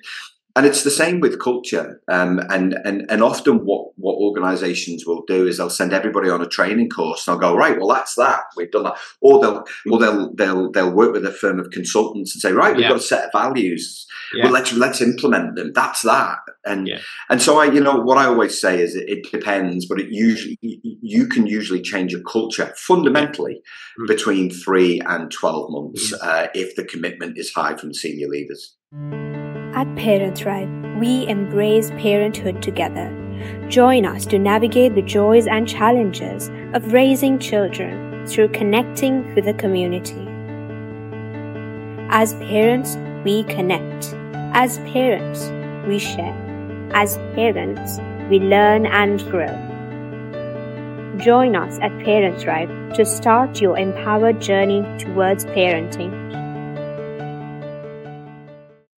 And 0.59 0.67
it's 0.67 0.83
the 0.83 0.91
same 0.91 1.21
with 1.21 1.39
culture. 1.39 2.01
Um, 2.09 2.41
and, 2.51 2.75
and, 2.85 3.07
and 3.09 3.23
often 3.23 3.59
what, 3.65 3.93
what 3.97 4.17
organizations 4.17 5.07
will 5.07 5.23
do 5.25 5.47
is 5.47 5.57
they'll 5.59 5.71
send 5.71 5.93
everybody 5.93 6.29
on 6.29 6.43
a 6.43 6.49
training 6.49 6.91
course 6.91 7.29
and 7.29 7.35
they'll 7.41 7.51
go, 7.51 7.57
right, 7.57 7.79
well, 7.79 7.87
that's 7.87 8.17
that. 8.17 8.41
We've 8.57 8.69
done 8.69 8.83
that. 8.83 8.97
Or 9.21 9.41
they'll, 9.41 9.65
or 9.89 10.01
they'll, 10.01 10.35
they'll, 10.35 10.73
they'll 10.73 10.93
work 10.93 11.13
with 11.13 11.25
a 11.25 11.31
firm 11.31 11.61
of 11.61 11.71
consultants 11.71 12.35
and 12.35 12.43
say, 12.43 12.51
right, 12.53 12.73
we've 12.75 12.83
Yeah. 12.83 12.89
got 12.89 12.99
a 12.99 13.03
set 13.03 13.27
of 13.27 13.31
values. 13.33 14.05
Yeah. 14.35 14.45
Well, 14.47 14.53
let's, 14.53 14.73
let's 14.73 15.01
implement 15.01 15.55
them. 15.55 15.71
That's 15.75 16.03
that. 16.03 16.39
And, 16.67 16.89
Yeah. 16.89 16.99
and 17.31 17.41
so 17.41 17.61
I, 17.61 17.67
you 17.67 17.81
know, 17.81 17.95
what 18.01 18.19
I 18.19 18.25
always 18.27 18.61
say 18.61 18.83
is 18.83 18.97
it, 18.97 19.09
it 19.09 19.31
depends, 19.31 19.87
but 19.87 20.01
it 20.01 20.09
usually, 20.11 20.59
you 20.61 21.29
can 21.29 21.47
usually 21.47 21.83
change 21.83 22.15
a 22.15 22.23
culture 22.23 22.73
fundamentally 22.77 23.63
Mm. 24.01 24.07
between 24.09 24.51
three 24.51 25.01
and 25.07 25.31
12 25.31 25.71
months, 25.71 26.13
Mm. 26.13 26.19
uh, 26.23 26.49
if 26.55 26.75
the 26.75 26.85
commitment 26.85 27.39
is 27.39 27.53
high 27.53 27.77
from 27.77 27.93
senior 27.95 28.29
leaders. 28.29 28.75
At 29.75 29.95
Parent 29.97 30.37
Thrive, 30.37 30.69
we 30.99 31.27
embrace 31.29 31.91
parenthood 31.91 32.63
together. 32.63 33.15
Join 33.69 34.07
us 34.07 34.25
to 34.27 34.39
navigate 34.39 34.95
the 34.95 35.03
joys 35.03 35.47
and 35.47 35.69
challenges 35.69 36.49
of 36.75 36.93
raising 36.93 37.39
children 37.39 38.27
through 38.27 38.49
connecting 38.49 39.35
with 39.35 39.45
the 39.45 39.55
community. 39.55 40.27
As 42.11 42.35
parents, 42.35 42.97
we 43.25 43.45
connect. 43.45 44.15
As 44.55 44.79
parents, 44.79 45.51
we 45.87 45.99
share. 45.99 46.35
As 46.95 47.17
parents, 47.35 47.99
we 48.31 48.41
learn 48.41 48.87
and 48.87 49.21
grow. 49.31 49.55
Join 51.19 51.55
us 51.55 51.79
at 51.81 51.91
Parent 52.05 52.41
Thrive 52.41 52.71
to 52.95 53.05
start 53.05 53.61
your 53.61 53.77
empowered 53.77 54.41
journey 54.41 54.83
towards 54.99 55.45
parenting. 55.47 56.29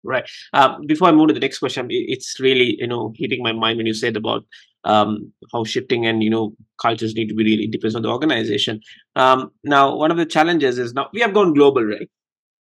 Right. 0.03 0.29
Um, 0.55 0.87
before 0.87 1.09
I 1.09 1.13
move 1.13 1.29
to 1.29 1.35
the 1.35 1.41
next 1.41 1.59
question, 1.59 1.87
it's 1.91 2.41
really 2.41 2.77
you 2.79 2.87
know 2.87 3.13
hitting 3.17 3.43
my 3.43 3.53
mind 3.53 3.77
when 3.77 3.87
you 3.87 3.95
said 3.95 4.17
about 4.17 4.45
um, 4.85 5.33
how 5.53 5.65
shifting 5.65 6.07
and 6.07 6.23
you 6.23 6.31
know 6.31 6.55
cultures 6.81 7.15
need 7.15 7.29
to 7.29 7.35
be 7.35 7.45
really 7.45 7.67
depends 7.67 7.95
on 7.95 8.03
the 8.03 8.09
organization. 8.09 8.81
Um, 9.17 9.51
now, 9.65 9.95
one 9.95 10.11
of 10.11 10.17
the 10.17 10.27
challenges 10.27 10.79
is 10.79 10.95
now 10.95 11.09
we 11.13 11.21
have 11.21 11.35
gone 11.35 11.53
global, 11.53 11.85
right? 11.85 12.09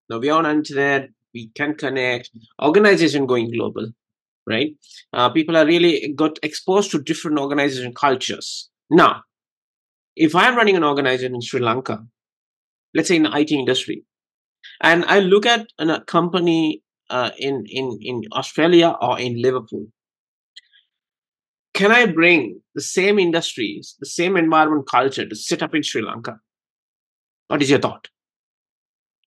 Now 0.09 0.19
we 0.19 0.29
are 0.29 0.39
on 0.39 0.47
internet, 0.47 1.09
we 1.35 1.51
can 1.55 1.75
connect. 1.75 2.31
Organization 2.63 3.27
going 3.27 3.51
global, 3.51 3.91
right? 4.47 4.75
Uh, 5.13 5.31
people 5.31 5.57
are 5.57 5.67
really 5.67 6.13
got 6.15 6.39
exposed 6.43 6.91
to 6.91 7.03
different 7.03 7.39
organization 7.39 7.95
cultures. 7.95 8.69
Now, 8.91 9.23
if 10.17 10.35
I'm 10.35 10.57
running 10.57 10.77
an 10.77 10.85
organization 10.85 11.35
in 11.35 11.41
Sri 11.41 11.61
Lanka, 11.61 12.05
let's 12.95 13.09
say 13.09 13.17
in 13.17 13.23
the 13.23 13.37
IT 13.37 13.53
industry, 13.53 14.05
and 14.83 15.05
I 15.07 15.21
look 15.21 15.47
at 15.47 15.67
a 15.79 16.01
company 16.01 16.83
uh, 17.11 17.31
in 17.39 17.65
in 17.67 17.99
in 18.01 18.23
Australia 18.33 18.97
or 19.01 19.19
in 19.19 19.41
Liverpool, 19.43 19.87
can 21.75 21.93
I 21.93 22.07
bring 22.07 22.61
the 22.75 22.81
same 22.83 23.19
industries, 23.19 23.97
the 23.99 24.07
same 24.07 24.37
environment 24.37 24.89
culture 24.89 25.27
to 25.29 25.37
sit 25.37 25.63
up 25.63 25.75
in 25.75 25.83
Sri 25.83 26.03
Lanka? 26.03 26.39
What 27.49 27.63
is 27.63 27.71
your 27.71 27.81
thought? 27.81 28.09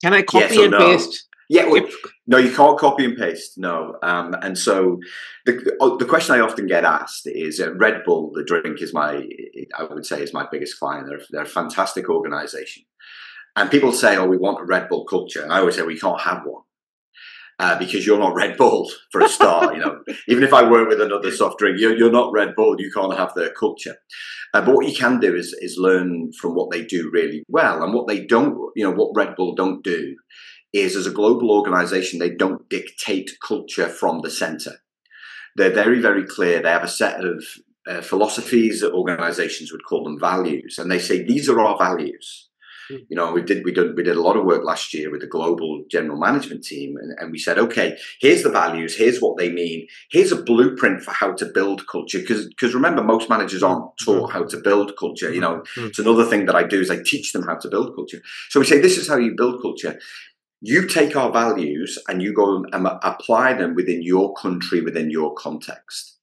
Can 0.03 0.13
I 0.13 0.21
copy 0.21 0.55
Yes 0.55 0.57
and 0.57 0.71
no? 0.71 0.79
paste? 0.79 1.27
Yeah, 1.49 1.65
well, 1.65 1.83
If- 1.83 1.95
no, 2.25 2.37
you 2.37 2.53
can't 2.55 2.79
copy 2.79 3.05
and 3.05 3.17
paste. 3.17 3.57
No, 3.57 3.97
um, 4.01 4.33
and 4.41 4.57
so 4.57 4.99
the 5.45 5.75
oh, 5.81 5.97
the 5.97 6.05
question 6.05 6.33
I 6.35 6.39
often 6.39 6.67
get 6.67 6.85
asked 6.85 7.27
is 7.27 7.59
uh, 7.59 7.73
Red 7.75 8.03
Bull, 8.05 8.31
the 8.33 8.43
drink, 8.43 8.81
is 8.81 8.93
my 8.93 9.27
I 9.77 9.83
would 9.83 10.05
say 10.05 10.21
is 10.23 10.33
my 10.33 10.47
biggest 10.51 10.79
client. 10.79 11.07
They're 11.07 11.21
they're 11.31 11.41
a 11.43 11.59
fantastic 11.61 12.09
organisation, 12.09 12.83
and 13.55 13.69
people 13.69 13.91
say, 13.91 14.15
"Oh, 14.17 14.25
we 14.25 14.37
want 14.37 14.61
a 14.61 14.65
Red 14.65 14.87
Bull 14.89 15.05
culture." 15.05 15.43
And 15.43 15.51
I 15.51 15.59
always 15.59 15.75
say 15.75 15.81
we 15.83 15.99
can't 15.99 16.21
have 16.21 16.43
one. 16.45 16.63
Uh, 17.63 17.79
because 17.79 18.05
you're 18.05 18.19
not 18.19 18.35
Red 18.35 18.57
Bull 18.57 18.91
for 19.09 19.21
a 19.21 19.29
start. 19.29 19.73
you 19.73 19.79
know, 19.79 20.03
even 20.27 20.43
if 20.43 20.53
I 20.53 20.69
work 20.69 20.89
with 20.89 20.99
another 20.99 21.31
soft 21.31 21.59
drink, 21.59 21.79
you're, 21.79 21.95
you're 21.95 22.11
not 22.11 22.33
Red 22.33 22.55
Bull. 22.57 22.75
You 22.77 22.91
can't 22.91 23.17
have 23.17 23.33
their 23.35 23.53
culture. 23.53 23.95
Uh, 24.53 24.65
but 24.65 24.75
what 24.75 24.87
you 24.87 24.93
can 24.93 25.19
do 25.19 25.33
is 25.33 25.55
is 25.61 25.77
learn 25.77 26.33
from 26.33 26.55
what 26.55 26.71
they 26.71 26.83
do 26.83 27.09
really 27.11 27.43
well, 27.47 27.81
and 27.81 27.93
what 27.93 28.07
they 28.07 28.25
don't. 28.25 28.57
You 28.75 28.83
know, 28.83 28.91
what 28.91 29.15
Red 29.15 29.35
Bull 29.37 29.55
don't 29.55 29.81
do 29.81 30.17
is, 30.73 30.97
as 30.97 31.07
a 31.07 31.11
global 31.11 31.51
organization, 31.51 32.19
they 32.19 32.31
don't 32.31 32.67
dictate 32.69 33.31
culture 33.45 33.87
from 33.87 34.19
the 34.21 34.29
center. 34.29 34.73
They're 35.55 35.71
very, 35.73 36.01
very 36.01 36.25
clear. 36.25 36.61
They 36.61 36.69
have 36.69 36.83
a 36.83 36.87
set 36.89 37.23
of 37.23 37.45
uh, 37.87 38.01
philosophies 38.01 38.81
that 38.81 38.91
organizations 38.91 39.71
would 39.71 39.85
call 39.85 40.03
them 40.03 40.19
values, 40.19 40.77
and 40.77 40.91
they 40.91 40.99
say 40.99 41.23
these 41.23 41.47
are 41.47 41.61
our 41.61 41.77
values. 41.77 42.49
Hmm. 42.89 42.97
You 43.09 43.17
know, 43.17 43.31
we 43.31 43.41
did 43.41 43.63
we 43.63 43.71
did 43.71 43.95
we 43.95 44.03
did 44.03 44.17
a 44.17 44.21
lot 44.21 44.37
of 44.37 44.45
work 44.45 44.63
last 44.63 44.93
year 44.93 45.11
with 45.11 45.21
the 45.21 45.27
global 45.27 45.83
general 45.89 46.19
management 46.19 46.63
team, 46.63 46.95
and, 46.97 47.17
and 47.19 47.31
we 47.31 47.37
said, 47.37 47.57
okay, 47.57 47.97
here's 48.19 48.43
the 48.43 48.49
values, 48.49 48.95
here's 48.95 49.19
what 49.19 49.37
they 49.37 49.51
mean, 49.51 49.87
here's 50.11 50.31
a 50.31 50.41
blueprint 50.41 51.01
for 51.01 51.11
how 51.11 51.33
to 51.33 51.45
build 51.45 51.87
culture. 51.87 52.19
Because 52.19 52.47
because 52.47 52.73
remember, 52.73 53.03
most 53.03 53.29
managers 53.29 53.61
hmm. 53.61 53.67
aren't 53.67 53.97
taught 54.03 54.31
how 54.31 54.43
to 54.43 54.57
build 54.57 54.93
culture. 54.97 55.33
You 55.33 55.41
know, 55.41 55.63
mm-hmm. 55.77 55.87
it's 55.87 55.99
another 55.99 56.25
thing 56.25 56.45
that 56.45 56.55
I 56.55 56.63
do 56.63 56.81
is 56.81 56.89
I 56.89 57.01
teach 57.03 57.33
them 57.33 57.43
how 57.43 57.55
to 57.55 57.69
build 57.69 57.95
culture. 57.95 58.21
So 58.49 58.59
we 58.59 58.65
say 58.65 58.79
this 58.79 58.97
is 58.97 59.07
how 59.07 59.17
you 59.17 59.33
build 59.35 59.61
culture. 59.61 59.99
You 60.61 60.87
take 60.87 61.15
our 61.17 61.31
values 61.31 61.99
and 62.07 62.21
you 62.21 62.33
go 62.33 62.63
and 62.71 62.87
apply 63.03 63.53
them 63.53 63.75
within 63.75 64.01
your 64.01 64.33
country, 64.33 64.79
within 64.79 65.11
your 65.11 65.33
context. 65.33 66.13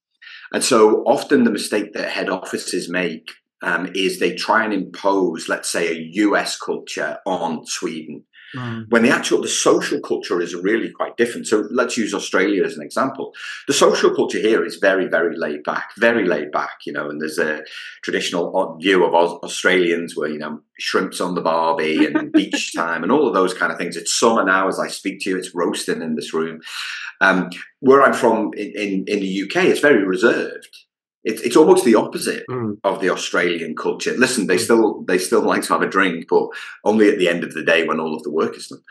And 0.51 0.63
so 0.63 1.03
often 1.05 1.43
the 1.43 1.51
mistake 1.51 1.93
that 1.93 2.09
head 2.09 2.29
offices 2.29 2.89
make 2.89 3.29
um, 3.61 3.91
is 3.93 4.19
they 4.19 4.35
try 4.35 4.63
and 4.63 4.73
impose, 4.73 5.47
let's 5.47 5.69
say, 5.69 5.89
a 5.89 6.09
US 6.13 6.57
culture 6.57 7.19
on 7.25 7.65
Sweden. 7.65 8.23
Mm. 8.55 8.87
When 8.89 9.03
the 9.03 9.09
actual 9.09 9.41
the 9.41 9.47
social 9.47 9.99
culture 10.01 10.41
is 10.41 10.53
really 10.53 10.91
quite 10.91 11.15
different. 11.15 11.47
So 11.47 11.67
let's 11.71 11.97
use 11.97 12.13
Australia 12.13 12.65
as 12.65 12.75
an 12.75 12.83
example. 12.83 13.33
The 13.67 13.73
social 13.73 14.13
culture 14.13 14.39
here 14.39 14.65
is 14.65 14.75
very, 14.75 15.07
very 15.07 15.37
laid 15.37 15.63
back, 15.63 15.91
very 15.97 16.25
laid 16.27 16.51
back. 16.51 16.79
You 16.85 16.93
know, 16.93 17.09
and 17.09 17.21
there's 17.21 17.37
a 17.37 17.63
traditional 18.03 18.77
view 18.81 19.05
of 19.05 19.13
Australians 19.13 20.17
where 20.17 20.29
you 20.29 20.37
know 20.37 20.59
shrimps 20.79 21.21
on 21.21 21.35
the 21.35 21.41
barbie 21.41 22.05
and 22.05 22.31
beach 22.33 22.73
time 22.75 23.03
and 23.03 23.11
all 23.11 23.27
of 23.27 23.33
those 23.33 23.53
kind 23.53 23.71
of 23.71 23.77
things. 23.77 23.95
It's 23.95 24.19
summer 24.19 24.43
now 24.43 24.67
as 24.67 24.79
I 24.79 24.87
speak 24.87 25.21
to 25.21 25.29
you. 25.29 25.37
It's 25.37 25.55
roasting 25.55 26.01
in 26.01 26.15
this 26.15 26.33
room. 26.33 26.59
Um, 27.21 27.51
where 27.79 28.01
I'm 28.01 28.13
from 28.13 28.51
in, 28.57 28.71
in, 28.75 29.05
in 29.07 29.19
the 29.21 29.43
UK, 29.43 29.65
it's 29.65 29.79
very 29.79 30.03
reserved. 30.03 30.75
It's, 31.23 31.41
it's 31.41 31.55
almost 31.55 31.85
the 31.85 31.95
opposite 31.95 32.43
mm. 32.49 32.77
of 32.83 32.99
the 32.99 33.09
Australian 33.09 33.75
culture. 33.75 34.13
Listen, 34.17 34.47
they 34.47 34.57
mm. 34.57 34.61
still 34.61 35.03
they 35.03 35.17
still 35.17 35.41
like 35.41 35.63
to 35.63 35.73
have 35.73 35.81
a 35.81 35.89
drink, 35.89 36.25
but 36.29 36.47
only 36.83 37.09
at 37.09 37.17
the 37.17 37.27
end 37.27 37.43
of 37.43 37.53
the 37.53 37.63
day 37.63 37.85
when 37.85 37.99
all 37.99 38.15
of 38.15 38.23
the 38.23 38.31
work 38.31 38.55
is 38.55 38.67
done. 38.67 38.81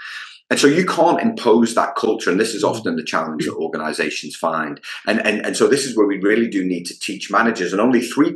And 0.51 0.59
so 0.59 0.67
you 0.67 0.85
can't 0.85 1.23
impose 1.23 1.77
that 1.77 1.95
culture, 1.95 2.29
and 2.29 2.39
this 2.39 2.55
is 2.55 2.65
mm. 2.65 2.71
often 2.71 2.97
the 2.97 3.05
challenge 3.05 3.47
that 3.47 3.55
organizations 3.55 4.35
find. 4.35 4.81
And, 5.07 5.25
and, 5.25 5.47
and 5.47 5.57
so 5.57 5.69
this 5.69 5.87
is 5.87 5.97
where 5.97 6.09
we 6.09 6.19
really 6.19 6.49
do 6.49 6.65
need 6.65 6.87
to 6.87 6.99
teach 6.99 7.31
managers, 7.31 7.73
and 7.73 7.81
only 7.81 8.01
3% 8.01 8.35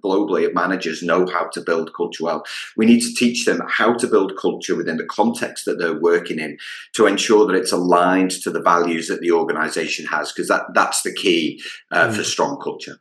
globally 0.00 0.46
of 0.46 0.54
managers 0.54 1.02
know 1.02 1.26
how 1.26 1.48
to 1.54 1.62
build 1.62 1.94
culture 1.94 2.24
well. 2.24 2.44
We 2.76 2.84
need 2.84 3.00
to 3.00 3.14
teach 3.14 3.46
them 3.46 3.62
how 3.66 3.94
to 3.94 4.06
build 4.06 4.36
culture 4.36 4.76
within 4.76 4.98
the 4.98 5.06
context 5.06 5.64
that 5.64 5.78
they're 5.78 5.98
working 5.98 6.38
in 6.38 6.58
to 6.94 7.06
ensure 7.06 7.46
that 7.46 7.56
it's 7.56 7.72
aligned 7.72 8.32
to 8.42 8.50
the 8.50 8.62
values 8.62 9.08
that 9.08 9.20
the 9.20 9.32
organization 9.32 10.04
has, 10.06 10.32
because 10.32 10.48
that, 10.48 10.64
that's 10.74 11.00
the 11.00 11.14
key 11.14 11.62
uh, 11.90 12.08
mm. 12.08 12.14
for 12.14 12.24
strong 12.24 12.60
culture. 12.60 12.98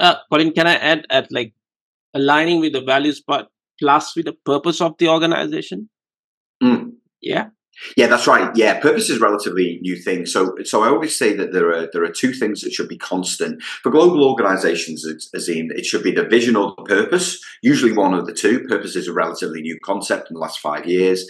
Uh, 0.00 0.16
Colin, 0.30 0.52
can 0.52 0.66
I 0.66 0.74
add 0.74 1.06
at 1.10 1.30
like 1.30 1.52
aligning 2.14 2.60
with 2.60 2.72
the 2.72 2.80
values, 2.80 3.22
but 3.26 3.48
plus 3.78 4.16
with 4.16 4.26
the 4.26 4.32
purpose 4.32 4.80
of 4.80 4.96
the 4.98 5.08
organization? 5.08 5.88
Mm. 6.62 6.92
Yeah. 7.20 7.48
Yeah, 7.96 8.06
that's 8.06 8.28
right. 8.28 8.54
Yeah, 8.54 8.78
purpose 8.78 9.10
is 9.10 9.20
relatively 9.20 9.78
new 9.82 9.96
thing. 9.96 10.26
So, 10.26 10.54
so 10.64 10.84
I 10.84 10.88
always 10.88 11.18
say 11.18 11.34
that 11.34 11.52
there 11.52 11.70
are 11.70 11.88
there 11.92 12.04
are 12.04 12.10
two 12.10 12.32
things 12.32 12.60
that 12.60 12.72
should 12.72 12.88
be 12.88 12.96
constant 12.96 13.60
for 13.82 13.90
global 13.90 14.24
organisations. 14.24 15.04
As 15.04 15.28
Azim, 15.34 15.70
it 15.72 15.84
should 15.84 16.04
be 16.04 16.12
the 16.12 16.22
vision 16.24 16.54
or 16.54 16.74
the 16.76 16.84
purpose. 16.84 17.42
Usually, 17.62 17.92
one 17.92 18.14
of 18.14 18.26
the 18.26 18.32
two. 18.32 18.60
Purpose 18.68 18.94
is 18.94 19.08
a 19.08 19.12
relatively 19.12 19.60
new 19.60 19.76
concept 19.84 20.30
in 20.30 20.34
the 20.34 20.40
last 20.40 20.60
five 20.60 20.86
years 20.86 21.28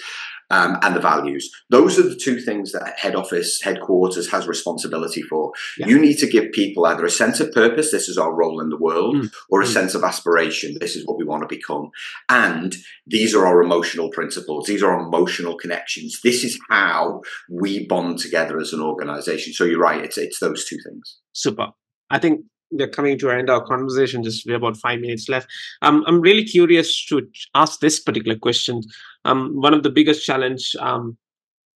um, 0.51 0.79
and 0.83 0.95
the 0.95 1.01
values. 1.01 1.51
Those 1.71 1.99
are 1.99 2.09
the 2.09 2.17
two 2.17 2.41
things 2.41 2.73
that 2.73 2.99
head 2.99 3.15
office, 3.15 3.61
headquarters 3.63 4.31
has 4.31 4.47
responsibility 4.47 5.23
for. 5.23 5.53
Yeah. 5.79 5.89
You 5.89 5.99
need 5.99 6.19
to 6.19 6.29
give 6.29 6.53
people 6.53 6.87
either 6.87 7.05
a 7.05 7.11
sense 7.11 7.41
of 7.41 7.53
purpose, 7.53 7.91
this 7.91 8.09
is 8.09 8.19
our 8.19 8.35
role 8.35 8.61
in 8.61 8.69
the 8.69 8.79
world, 8.79 9.17
mm. 9.17 9.33
or 9.51 9.63
a 9.63 9.67
mm. 9.67 9.73
sense 9.73 9.95
of 9.95 10.05
aspiration, 10.05 10.77
this 10.81 10.97
is 10.97 11.07
what 11.07 11.19
we 11.19 11.25
want 11.25 11.43
to 11.43 11.55
become. 11.55 11.91
And 12.29 12.75
these 13.07 13.35
are 13.35 13.47
our 13.47 13.63
emotional 13.63 14.11
principles, 14.11 14.67
these 14.67 14.83
are 14.83 14.93
our 14.93 15.07
emotional 15.07 15.57
connections. 15.57 16.21
This 16.23 16.45
is 16.45 16.59
how 16.69 17.23
we 17.51 17.87
bond 17.87 18.19
together 18.19 18.59
as 18.59 18.73
an 18.73 18.81
organization. 18.81 19.53
So 19.53 19.65
you're 19.65 19.79
right, 19.79 20.05
it's, 20.05 20.19
it's 20.19 20.41
those 20.41 20.65
two 20.65 20.79
things. 20.85 21.19
Super. 21.33 21.69
I 22.11 22.19
think 22.19 22.43
we're 22.71 22.89
coming 22.89 23.19
to 23.19 23.31
end 23.31 23.51
our 23.51 23.65
conversation. 23.65 24.23
Just 24.23 24.47
we're 24.47 24.57
about 24.57 24.77
five 24.77 25.01
minutes 25.01 25.29
left. 25.29 25.49
Um, 25.83 26.05
I'm 26.07 26.21
really 26.21 26.45
curious 26.45 27.05
to 27.07 27.23
ask 27.55 27.81
this 27.81 28.01
particular 28.01 28.39
question. 28.39 28.83
Um, 29.25 29.53
one 29.55 29.75
of 29.75 29.83
the 29.83 29.91
biggest 29.91 30.25
challenge 30.25 30.75
um, 30.81 31.17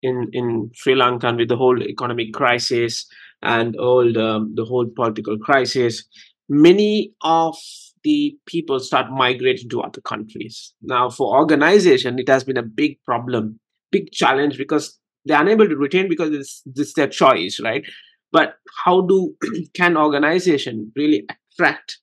in 0.03 0.29
in 0.33 0.71
Sri 0.75 0.95
Lanka 0.95 1.33
with 1.33 1.49
the 1.49 1.57
whole 1.57 1.83
economic 1.83 2.33
crisis 2.33 3.07
and 3.43 3.77
all 3.77 4.05
the, 4.05 4.51
the 4.55 4.65
whole 4.65 4.87
political 4.87 5.39
crisis, 5.39 6.05
many 6.49 7.13
of 7.23 7.57
the 8.05 8.37
people 8.47 8.81
start 8.81 9.11
migrating 9.11 9.69
to 9.71 9.81
other 9.81 10.01
countries. 10.01 10.73
Now, 10.83 11.11
for 11.11 11.37
organization, 11.37 12.19
it 12.19 12.29
has 12.29 12.45
been 12.45 12.57
a 12.57 12.63
big 12.63 13.03
problem, 13.05 13.61
big 13.91 14.11
challenge 14.13 14.57
because 14.59 14.99
they're 15.25 15.41
unable 15.41 15.69
to 15.69 15.77
retain 15.77 16.09
because 16.09 16.33
it's, 16.33 16.63
it's 16.75 16.95
their 16.95 17.09
choice, 17.09 17.61
right? 17.61 17.85
But 18.33 18.57
how 18.85 19.03
do 19.03 19.35
can 19.75 19.97
organization 19.97 20.93
really 20.97 21.27
attract 21.29 21.99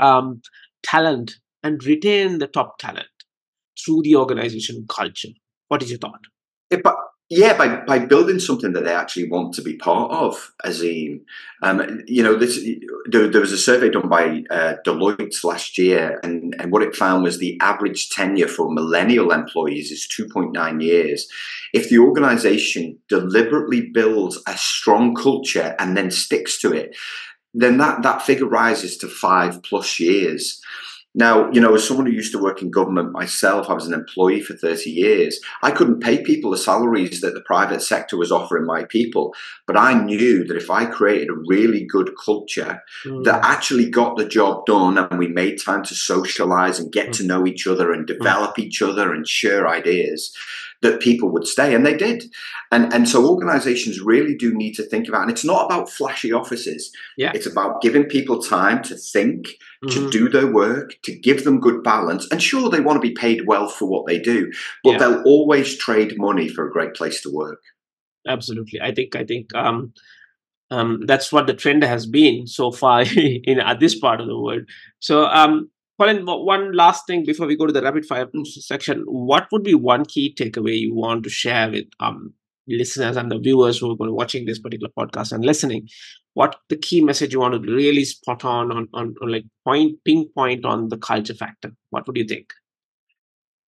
um, 0.00 0.42
talent 0.82 1.36
and 1.62 1.84
retain 1.84 2.38
the 2.38 2.46
top 2.46 2.78
talent 2.78 3.06
through 3.84 4.02
the 4.02 4.16
organization 4.16 4.86
culture? 4.88 5.28
What 5.68 5.82
is 5.82 5.90
your 5.90 5.98
thought 5.98 6.20
yeah, 7.28 7.56
by, 7.56 7.80
by 7.80 7.98
building 7.98 8.38
something 8.38 8.72
that 8.72 8.84
they 8.84 8.94
actually 8.94 9.28
want 9.28 9.54
to 9.54 9.62
be 9.62 9.76
part 9.76 10.12
of, 10.12 10.52
Azim. 10.62 11.22
Um, 11.60 12.02
you 12.06 12.22
know, 12.22 12.36
this, 12.36 12.64
there, 13.10 13.26
there, 13.28 13.40
was 13.40 13.50
a 13.50 13.58
survey 13.58 13.90
done 13.90 14.08
by 14.08 14.44
uh, 14.48 14.74
Deloitte 14.86 15.42
last 15.42 15.76
year, 15.76 16.20
and, 16.22 16.54
and 16.60 16.70
what 16.70 16.82
it 16.82 16.94
found 16.94 17.24
was 17.24 17.38
the 17.38 17.58
average 17.60 18.10
tenure 18.10 18.46
for 18.46 18.72
millennial 18.72 19.32
employees 19.32 19.90
is 19.90 20.08
2.9 20.16 20.80
years. 20.80 21.26
If 21.72 21.88
the 21.88 21.98
organization 21.98 22.98
deliberately 23.08 23.90
builds 23.92 24.40
a 24.46 24.56
strong 24.56 25.16
culture 25.16 25.74
and 25.80 25.96
then 25.96 26.12
sticks 26.12 26.60
to 26.60 26.72
it, 26.72 26.96
then 27.54 27.78
that, 27.78 28.02
that 28.02 28.22
figure 28.22 28.46
rises 28.46 28.96
to 28.98 29.08
five 29.08 29.62
plus 29.64 29.98
years. 29.98 30.60
Now, 31.18 31.50
you 31.50 31.62
know, 31.62 31.74
as 31.74 31.88
someone 31.88 32.04
who 32.04 32.12
used 32.12 32.32
to 32.32 32.42
work 32.42 32.60
in 32.60 32.70
government 32.70 33.10
myself, 33.10 33.70
I 33.70 33.72
was 33.72 33.86
an 33.86 33.94
employee 33.94 34.42
for 34.42 34.54
30 34.54 34.90
years. 34.90 35.40
I 35.62 35.70
couldn't 35.70 36.00
pay 36.00 36.22
people 36.22 36.50
the 36.50 36.58
salaries 36.58 37.22
that 37.22 37.32
the 37.32 37.40
private 37.40 37.80
sector 37.80 38.18
was 38.18 38.30
offering 38.30 38.66
my 38.66 38.84
people. 38.84 39.34
But 39.66 39.78
I 39.78 39.94
knew 39.94 40.44
that 40.44 40.58
if 40.58 40.70
I 40.70 40.84
created 40.84 41.30
a 41.30 41.42
really 41.46 41.86
good 41.86 42.10
culture 42.22 42.82
mm. 43.06 43.24
that 43.24 43.42
actually 43.42 43.88
got 43.88 44.18
the 44.18 44.28
job 44.28 44.66
done 44.66 44.98
and 44.98 45.18
we 45.18 45.28
made 45.28 45.56
time 45.56 45.82
to 45.84 45.94
socialize 45.94 46.78
and 46.78 46.92
get 46.92 47.08
mm. 47.08 47.16
to 47.16 47.26
know 47.26 47.46
each 47.46 47.66
other 47.66 47.92
and 47.92 48.06
hmm. 48.06 48.18
develop 48.18 48.56
mm. 48.56 48.64
each 48.64 48.82
other 48.82 49.14
and 49.14 49.26
share 49.26 49.66
ideas, 49.66 50.36
that 50.82 51.00
people 51.00 51.30
would 51.30 51.46
stay, 51.46 51.74
and 51.74 51.84
they 51.84 51.96
did. 51.96 52.24
And 52.70 52.92
and 52.92 53.08
so 53.08 53.28
organizations 53.28 54.00
really 54.00 54.34
do 54.34 54.54
need 54.54 54.74
to 54.74 54.82
think 54.82 55.08
about, 55.08 55.22
and 55.22 55.30
it's 55.30 55.44
not 55.44 55.66
about 55.66 55.90
flashy 55.90 56.32
offices. 56.32 56.90
Yeah. 57.16 57.32
It's 57.34 57.46
about 57.46 57.82
giving 57.82 58.04
people 58.04 58.42
time 58.42 58.82
to 58.84 58.96
think, 58.96 59.46
mm-hmm. 59.84 59.88
to 59.88 60.10
do 60.10 60.28
their 60.28 60.52
work, 60.52 60.94
to 61.04 61.18
give 61.18 61.44
them 61.44 61.60
good 61.60 61.82
balance. 61.82 62.26
And 62.30 62.42
sure, 62.42 62.68
they 62.68 62.80
want 62.80 63.00
to 63.00 63.08
be 63.08 63.14
paid 63.14 63.46
well 63.46 63.68
for 63.68 63.86
what 63.86 64.06
they 64.06 64.18
do, 64.18 64.50
but 64.84 64.92
yeah. 64.92 64.98
they'll 64.98 65.22
always 65.22 65.76
trade 65.76 66.14
money 66.18 66.48
for 66.48 66.66
a 66.66 66.72
great 66.72 66.94
place 66.94 67.20
to 67.22 67.30
work. 67.30 67.62
Absolutely. 68.26 68.80
I 68.80 68.92
think 68.92 69.14
I 69.14 69.24
think 69.24 69.54
um 69.54 69.92
um, 70.70 71.02
that's 71.06 71.32
what 71.32 71.46
the 71.46 71.54
trend 71.54 71.84
has 71.84 72.06
been 72.06 72.46
so 72.46 72.70
far 72.72 73.02
in 73.16 73.60
at 73.60 73.80
this 73.80 73.98
part 73.98 74.20
of 74.20 74.26
the 74.26 74.38
world. 74.38 74.68
So, 74.98 75.24
um, 75.26 75.70
Colin, 75.98 76.26
one 76.26 76.72
last 76.72 77.06
thing 77.06 77.24
before 77.24 77.46
we 77.46 77.56
go 77.56 77.66
to 77.66 77.72
the 77.72 77.82
rapid 77.82 78.04
fire 78.04 78.28
section. 78.44 79.02
What 79.06 79.46
would 79.50 79.62
be 79.62 79.74
one 79.74 80.04
key 80.04 80.34
takeaway 80.38 80.78
you 80.78 80.94
want 80.94 81.24
to 81.24 81.30
share 81.30 81.70
with 81.70 81.86
um, 82.00 82.34
listeners 82.68 83.16
and 83.16 83.30
the 83.30 83.38
viewers 83.38 83.78
who 83.78 83.92
are 83.92 84.12
watching 84.12 84.44
this 84.44 84.58
particular 84.58 84.90
podcast 84.98 85.32
and 85.32 85.42
listening? 85.42 85.88
What 86.34 86.56
the 86.68 86.76
key 86.76 87.00
message 87.00 87.32
you 87.32 87.40
want 87.40 87.54
to 87.54 87.72
really 87.72 88.04
spot 88.04 88.44
on 88.44 88.70
on, 88.70 88.88
on, 88.92 89.14
on 89.22 89.32
like 89.32 89.46
point 89.64 89.98
pinpoint 90.04 90.66
on 90.66 90.90
the 90.90 90.98
culture 90.98 91.34
factor? 91.34 91.72
What 91.88 92.06
would 92.06 92.18
you 92.18 92.24
think? 92.24 92.52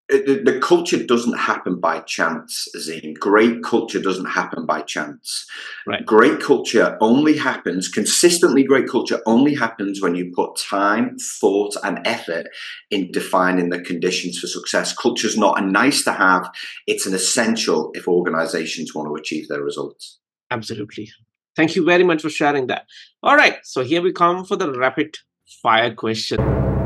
The, 0.09 0.40
the, 0.42 0.59
culture 0.59 1.05
doesn't 1.05 1.37
happen 1.37 1.81
by 1.81 2.01
chance, 2.01 2.66
Azim. 2.75 3.12
Great 3.12 3.62
culture 3.62 4.01
doesn't 4.01 4.27
happen 4.27 4.64
by 4.64 4.81
chance. 4.81 5.47
Right. 5.87 6.05
Great 6.05 6.40
culture 6.40 6.97
only 7.03 7.37
happens, 7.37 7.88
consistently 7.88 8.64
great 8.64 8.88
culture 8.88 9.21
only 9.27 9.55
happens 9.55 10.01
when 10.01 10.14
you 10.14 10.33
put 10.35 10.57
time, 10.57 11.18
thought, 11.18 11.77
and 11.85 12.01
effort 12.07 12.47
in 12.90 13.12
defining 13.12 13.68
the 13.68 13.81
conditions 13.81 14.38
for 14.38 14.47
success. 14.47 14.94
Culture 14.94 15.27
is 15.27 15.37
not 15.37 15.61
a 15.61 15.64
nice 15.64 16.03
to 16.05 16.12
have, 16.12 16.51
it's 16.87 17.05
an 17.05 17.14
essential 17.14 17.90
if 17.92 18.09
organizations 18.09 18.94
want 18.94 19.09
to 19.09 19.21
achieve 19.21 19.49
their 19.49 19.62
results. 19.62 20.18
Absolutely. 20.51 21.11
Thank 21.55 21.77
you 21.77 21.85
very 21.85 22.05
much 22.05 22.23
for 22.23 22.31
sharing 22.31 22.68
that. 22.68 22.87
All 23.23 23.37
right, 23.37 23.59
so 23.62 23.85
here 23.85 24.01
we 24.01 24.12
come 24.12 24.47
for 24.47 24.57
the 24.57 24.73
rapid 24.73 25.18
fire 25.62 25.94
question. 25.94 26.78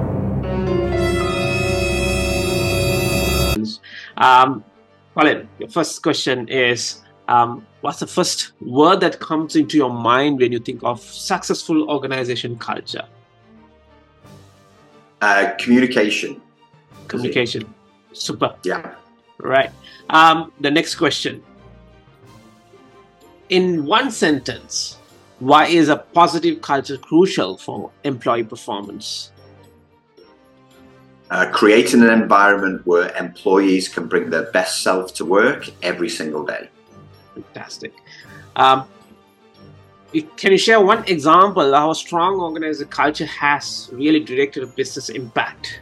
Um, 4.22 4.64
Colin, 5.14 5.48
your 5.58 5.68
first 5.68 6.00
question 6.02 6.48
is 6.48 7.02
um, 7.28 7.66
What's 7.82 7.98
the 7.98 8.06
first 8.06 8.52
word 8.61 9.00
that 9.00 9.18
comes 9.18 9.56
into 9.56 9.76
your 9.76 9.92
mind 9.92 10.38
when 10.38 10.52
you 10.52 10.61
think 10.61 10.85
of 10.85 11.00
successful 11.00 11.90
organization 11.90 12.56
culture? 12.56 13.04
Uh, 15.20 15.50
communication. 15.58 16.40
Communication. 17.08 17.74
Super. 18.12 18.54
Yeah. 18.62 18.94
Right. 19.38 19.70
Um, 20.11 20.52
the 20.61 20.70
next 20.70 20.94
question. 20.94 21.42
In 23.48 23.85
one 23.85 24.12
sentence, 24.12 24.98
why 25.40 25.66
is 25.66 25.88
a 25.88 25.96
positive 25.96 26.62
culture 26.62 26.96
crucial 26.96 27.56
for 27.56 27.90
employee 28.04 28.44
performance? 28.44 29.32
Uh, 31.32 31.50
creating 31.50 32.02
an 32.02 32.10
environment 32.10 32.86
where 32.86 33.08
employees 33.16 33.88
can 33.88 34.06
bring 34.06 34.28
their 34.28 34.50
best 34.50 34.82
self 34.82 35.14
to 35.14 35.24
work 35.24 35.66
every 35.82 36.10
single 36.10 36.44
day. 36.44 36.68
Fantastic. 37.32 37.94
Um, 38.54 38.84
can 40.36 40.52
you 40.52 40.58
share 40.58 40.78
one 40.78 41.02
example 41.08 41.62
of 41.62 41.72
how 41.72 41.90
a 41.90 41.94
strong 41.94 42.38
organized 42.38 42.90
culture 42.90 43.24
has 43.24 43.88
really 43.92 44.20
directed 44.20 44.62
a 44.62 44.66
business 44.66 45.08
impact? 45.08 45.80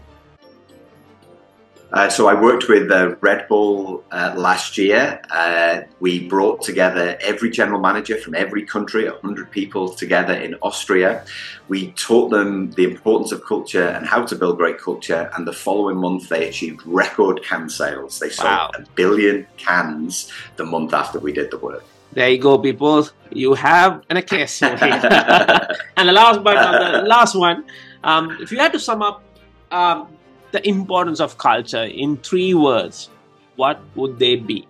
Uh, 1.92 2.08
so 2.08 2.28
I 2.28 2.40
worked 2.40 2.68
with 2.68 2.90
uh, 2.90 3.16
Red 3.20 3.48
Bull 3.48 4.04
uh, 4.12 4.34
last 4.36 4.78
year. 4.78 5.20
Uh, 5.28 5.80
we 5.98 6.28
brought 6.28 6.62
together 6.62 7.18
every 7.20 7.50
general 7.50 7.80
manager 7.80 8.16
from 8.16 8.34
every 8.36 8.64
country, 8.64 9.08
100 9.08 9.50
people 9.50 9.88
together 9.88 10.34
in 10.34 10.54
Austria. 10.62 11.24
We 11.68 11.90
taught 11.92 12.30
them 12.30 12.70
the 12.72 12.84
importance 12.84 13.32
of 13.32 13.44
culture 13.44 13.88
and 13.88 14.06
how 14.06 14.24
to 14.24 14.36
build 14.36 14.58
great 14.58 14.78
culture. 14.78 15.30
And 15.34 15.46
the 15.46 15.52
following 15.52 15.96
month, 15.96 16.28
they 16.28 16.48
achieved 16.48 16.86
record 16.86 17.42
can 17.42 17.68
sales. 17.68 18.20
They 18.20 18.30
sold 18.30 18.46
wow. 18.46 18.70
a 18.74 18.82
billion 18.94 19.48
cans 19.56 20.32
the 20.56 20.64
month 20.64 20.94
after 20.94 21.18
we 21.18 21.32
did 21.32 21.50
the 21.50 21.58
work. 21.58 21.84
There 22.12 22.28
you 22.28 22.38
go, 22.38 22.56
people. 22.58 23.08
You 23.30 23.54
have 23.54 24.04
an 24.10 24.16
a 24.16 24.22
case. 24.22 24.62
and 24.62 24.80
the 24.80 26.12
last, 26.12 26.44
but 26.44 27.00
the 27.00 27.06
last 27.06 27.34
one, 27.34 27.64
um, 28.04 28.36
if 28.40 28.52
you 28.52 28.58
had 28.58 28.72
to 28.72 28.80
sum 28.80 29.02
up. 29.02 29.24
Um, 29.72 30.08
the 30.52 30.66
importance 30.68 31.20
of 31.20 31.38
culture 31.38 31.84
in 31.84 32.16
three 32.18 32.54
words, 32.54 33.10
what 33.56 33.80
would 33.94 34.18
they 34.18 34.36
be? 34.36 34.66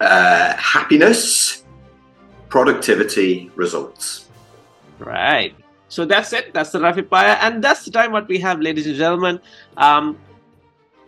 Uh, 0.00 0.54
happiness, 0.56 1.64
productivity, 2.48 3.50
results. 3.56 4.28
Right. 4.98 5.54
So 5.88 6.04
that's 6.04 6.32
it. 6.32 6.52
That's 6.52 6.70
the 6.70 6.80
rapid 6.80 7.08
fire, 7.08 7.38
and 7.40 7.64
that's 7.64 7.84
the 7.84 7.90
time 7.90 8.12
what 8.12 8.28
we 8.28 8.38
have, 8.38 8.60
ladies 8.60 8.86
and 8.86 8.96
gentlemen. 8.96 9.40
Um, 9.76 10.18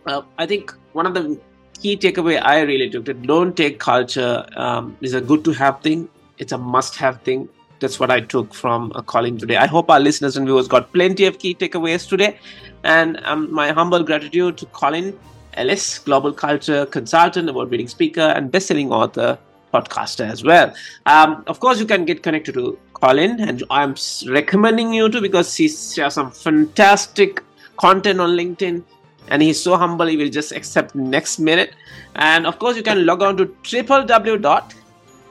uh, 0.05 0.23
I 0.37 0.45
think 0.47 0.73
one 0.93 1.05
of 1.05 1.13
the 1.13 1.39
key 1.79 1.95
takeaway 1.97 2.41
I 2.41 2.61
really 2.61 2.89
took 2.89 3.07
it: 3.07 3.21
don't 3.21 3.55
take 3.55 3.79
culture 3.79 4.45
um, 4.55 4.97
is 5.01 5.13
a 5.13 5.21
good 5.21 5.45
to 5.45 5.51
have 5.51 5.81
thing. 5.81 6.09
It's 6.39 6.51
a 6.51 6.57
must 6.57 6.95
have 6.95 7.21
thing 7.21 7.47
that's 7.81 7.99
what 7.99 8.11
I 8.11 8.21
took 8.21 8.53
from 8.53 8.91
uh, 8.95 9.01
Colin 9.01 9.37
today. 9.37 9.57
I 9.57 9.65
hope 9.65 9.89
our 9.89 9.99
listeners 9.99 10.37
and 10.37 10.45
viewers 10.45 10.67
got 10.67 10.93
plenty 10.93 11.25
of 11.25 11.39
key 11.39 11.53
takeaways 11.53 12.07
today. 12.07 12.37
And 12.83 13.19
um, 13.25 13.51
my 13.51 13.71
humble 13.71 14.03
gratitude 14.03 14.57
to 14.59 14.65
Colin 14.67 15.19
Ellis, 15.55 15.99
global 15.99 16.31
culture 16.31 16.85
consultant, 16.85 17.49
award-winning 17.49 17.89
speaker, 17.89 18.21
and 18.21 18.51
best-selling 18.51 18.91
author, 18.91 19.37
podcaster 19.73 20.29
as 20.29 20.43
well. 20.43 20.73
Um, 21.05 21.43
of 21.47 21.59
course, 21.59 21.79
you 21.79 21.85
can 21.85 22.05
get 22.05 22.23
connected 22.23 22.53
to 22.53 22.77
Colin, 22.93 23.41
and 23.41 23.63
I'm 23.69 23.95
recommending 24.27 24.93
you 24.93 25.09
to 25.09 25.19
because 25.19 25.53
he 25.55 25.67
shares 25.67 26.13
some 26.13 26.31
fantastic 26.31 27.43
content 27.77 28.21
on 28.21 28.37
LinkedIn. 28.37 28.83
And 29.27 29.41
he's 29.41 29.61
so 29.61 29.77
humble, 29.77 30.07
he 30.07 30.17
will 30.17 30.29
just 30.29 30.51
accept 30.51 30.93
next 30.95 31.39
minute. 31.39 31.73
And 32.15 32.45
of 32.45 32.59
course, 32.59 32.75
you 32.75 32.83
can 32.83 33.05
log 33.05 33.21
on 33.21 33.37
to 33.37 33.45
www 33.45 34.73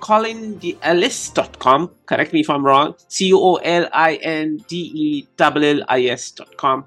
colindellis.com. 0.00 1.90
Correct 2.06 2.32
me 2.32 2.40
if 2.40 2.50
I'm 2.50 2.64
wrong. 2.64 2.94
C 3.08 3.32
O 3.32 3.56
L 3.56 3.88
I 3.92 4.14
N 4.16 4.58
D 4.68 4.90
E 4.94 5.28
L 5.38 5.64
L 5.64 5.82
I 5.88 6.04
S.com 6.06 6.86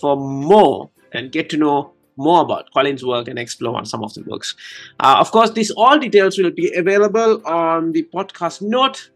for 0.00 0.16
more 0.16 0.90
and 1.12 1.30
get 1.30 1.50
to 1.50 1.56
know 1.56 1.92
more 2.16 2.42
about 2.42 2.72
Colin's 2.72 3.04
work 3.04 3.28
and 3.28 3.38
explore 3.38 3.76
on 3.76 3.86
some 3.86 4.02
of 4.04 4.14
the 4.14 4.22
works. 4.22 4.54
Uh, 5.00 5.16
of 5.18 5.30
course, 5.30 5.50
these 5.50 5.70
all 5.72 5.98
details 5.98 6.38
will 6.38 6.50
be 6.50 6.72
available 6.74 7.46
on 7.46 7.92
the 7.92 8.02
podcast 8.14 8.62
note. 8.62 9.10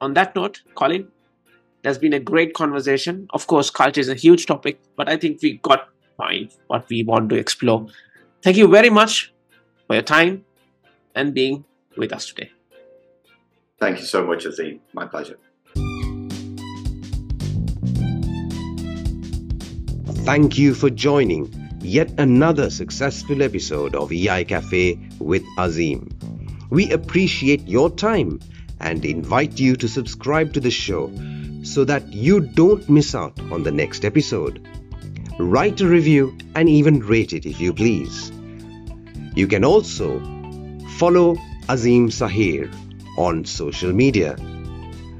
On 0.00 0.14
that 0.14 0.34
note, 0.36 0.62
Colin, 0.74 1.08
there's 1.82 1.98
been 1.98 2.12
a 2.12 2.20
great 2.20 2.54
conversation. 2.54 3.26
Of 3.30 3.46
course, 3.46 3.70
culture 3.70 4.00
is 4.00 4.08
a 4.08 4.14
huge 4.14 4.46
topic, 4.46 4.80
but 4.96 5.08
I 5.08 5.16
think 5.16 5.40
we 5.42 5.58
got 5.58 5.88
fine 6.16 6.50
what 6.66 6.88
we 6.88 7.04
want 7.04 7.30
to 7.30 7.36
explore. 7.36 7.86
Thank 8.42 8.56
you 8.56 8.68
very 8.68 8.90
much 8.90 9.32
for 9.86 9.94
your 9.94 10.02
time 10.02 10.44
and 11.14 11.32
being 11.32 11.64
with 11.96 12.12
us 12.12 12.26
today. 12.26 12.53
Thank 13.78 13.98
you 14.00 14.06
so 14.06 14.24
much, 14.26 14.46
Azim. 14.46 14.80
My 14.92 15.06
pleasure. 15.06 15.38
Thank 20.24 20.56
you 20.56 20.74
for 20.74 20.88
joining 20.88 21.52
yet 21.80 22.10
another 22.18 22.70
successful 22.70 23.42
episode 23.42 23.94
of 23.94 24.10
EI 24.10 24.44
Cafe 24.44 24.98
with 25.18 25.44
Azim. 25.58 26.08
We 26.70 26.90
appreciate 26.92 27.68
your 27.68 27.90
time 27.90 28.40
and 28.80 29.04
invite 29.04 29.60
you 29.60 29.76
to 29.76 29.88
subscribe 29.88 30.54
to 30.54 30.60
the 30.60 30.70
show 30.70 31.12
so 31.62 31.84
that 31.84 32.10
you 32.12 32.40
don't 32.40 32.88
miss 32.88 33.14
out 33.14 33.38
on 33.52 33.64
the 33.64 33.70
next 33.70 34.04
episode. 34.04 34.66
Write 35.38 35.80
a 35.80 35.86
review 35.86 36.36
and 36.54 36.68
even 36.68 37.00
rate 37.00 37.32
it 37.32 37.44
if 37.44 37.60
you 37.60 37.74
please. 37.74 38.30
You 39.34 39.46
can 39.46 39.64
also 39.64 40.20
follow 40.96 41.36
Azim 41.68 42.08
Sahir 42.08 42.72
on 43.16 43.44
social 43.44 43.92
media. 43.92 44.36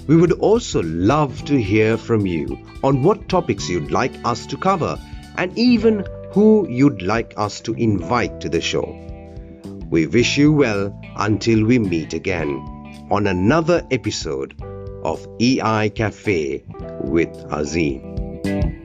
We 0.06 0.16
would 0.16 0.32
also 0.32 0.82
love 0.82 1.44
to 1.46 1.60
hear 1.60 1.96
from 1.96 2.26
you 2.26 2.58
on 2.82 3.02
what 3.02 3.28
topics 3.28 3.68
you'd 3.68 3.90
like 3.90 4.12
us 4.24 4.46
to 4.46 4.56
cover 4.56 4.98
and 5.36 5.56
even 5.58 6.04
who 6.32 6.68
you'd 6.68 7.02
like 7.02 7.32
us 7.36 7.60
to 7.62 7.74
invite 7.74 8.40
to 8.40 8.48
the 8.48 8.60
show. 8.60 9.00
We 9.88 10.06
wish 10.06 10.36
you 10.36 10.52
well 10.52 10.98
until 11.16 11.64
we 11.64 11.78
meet 11.78 12.12
again 12.12 12.50
on 13.10 13.26
another 13.26 13.86
episode 13.90 14.60
of 15.04 15.26
EI 15.40 15.90
Cafe 15.90 16.64
with 17.00 17.28
Azim. 17.50 18.83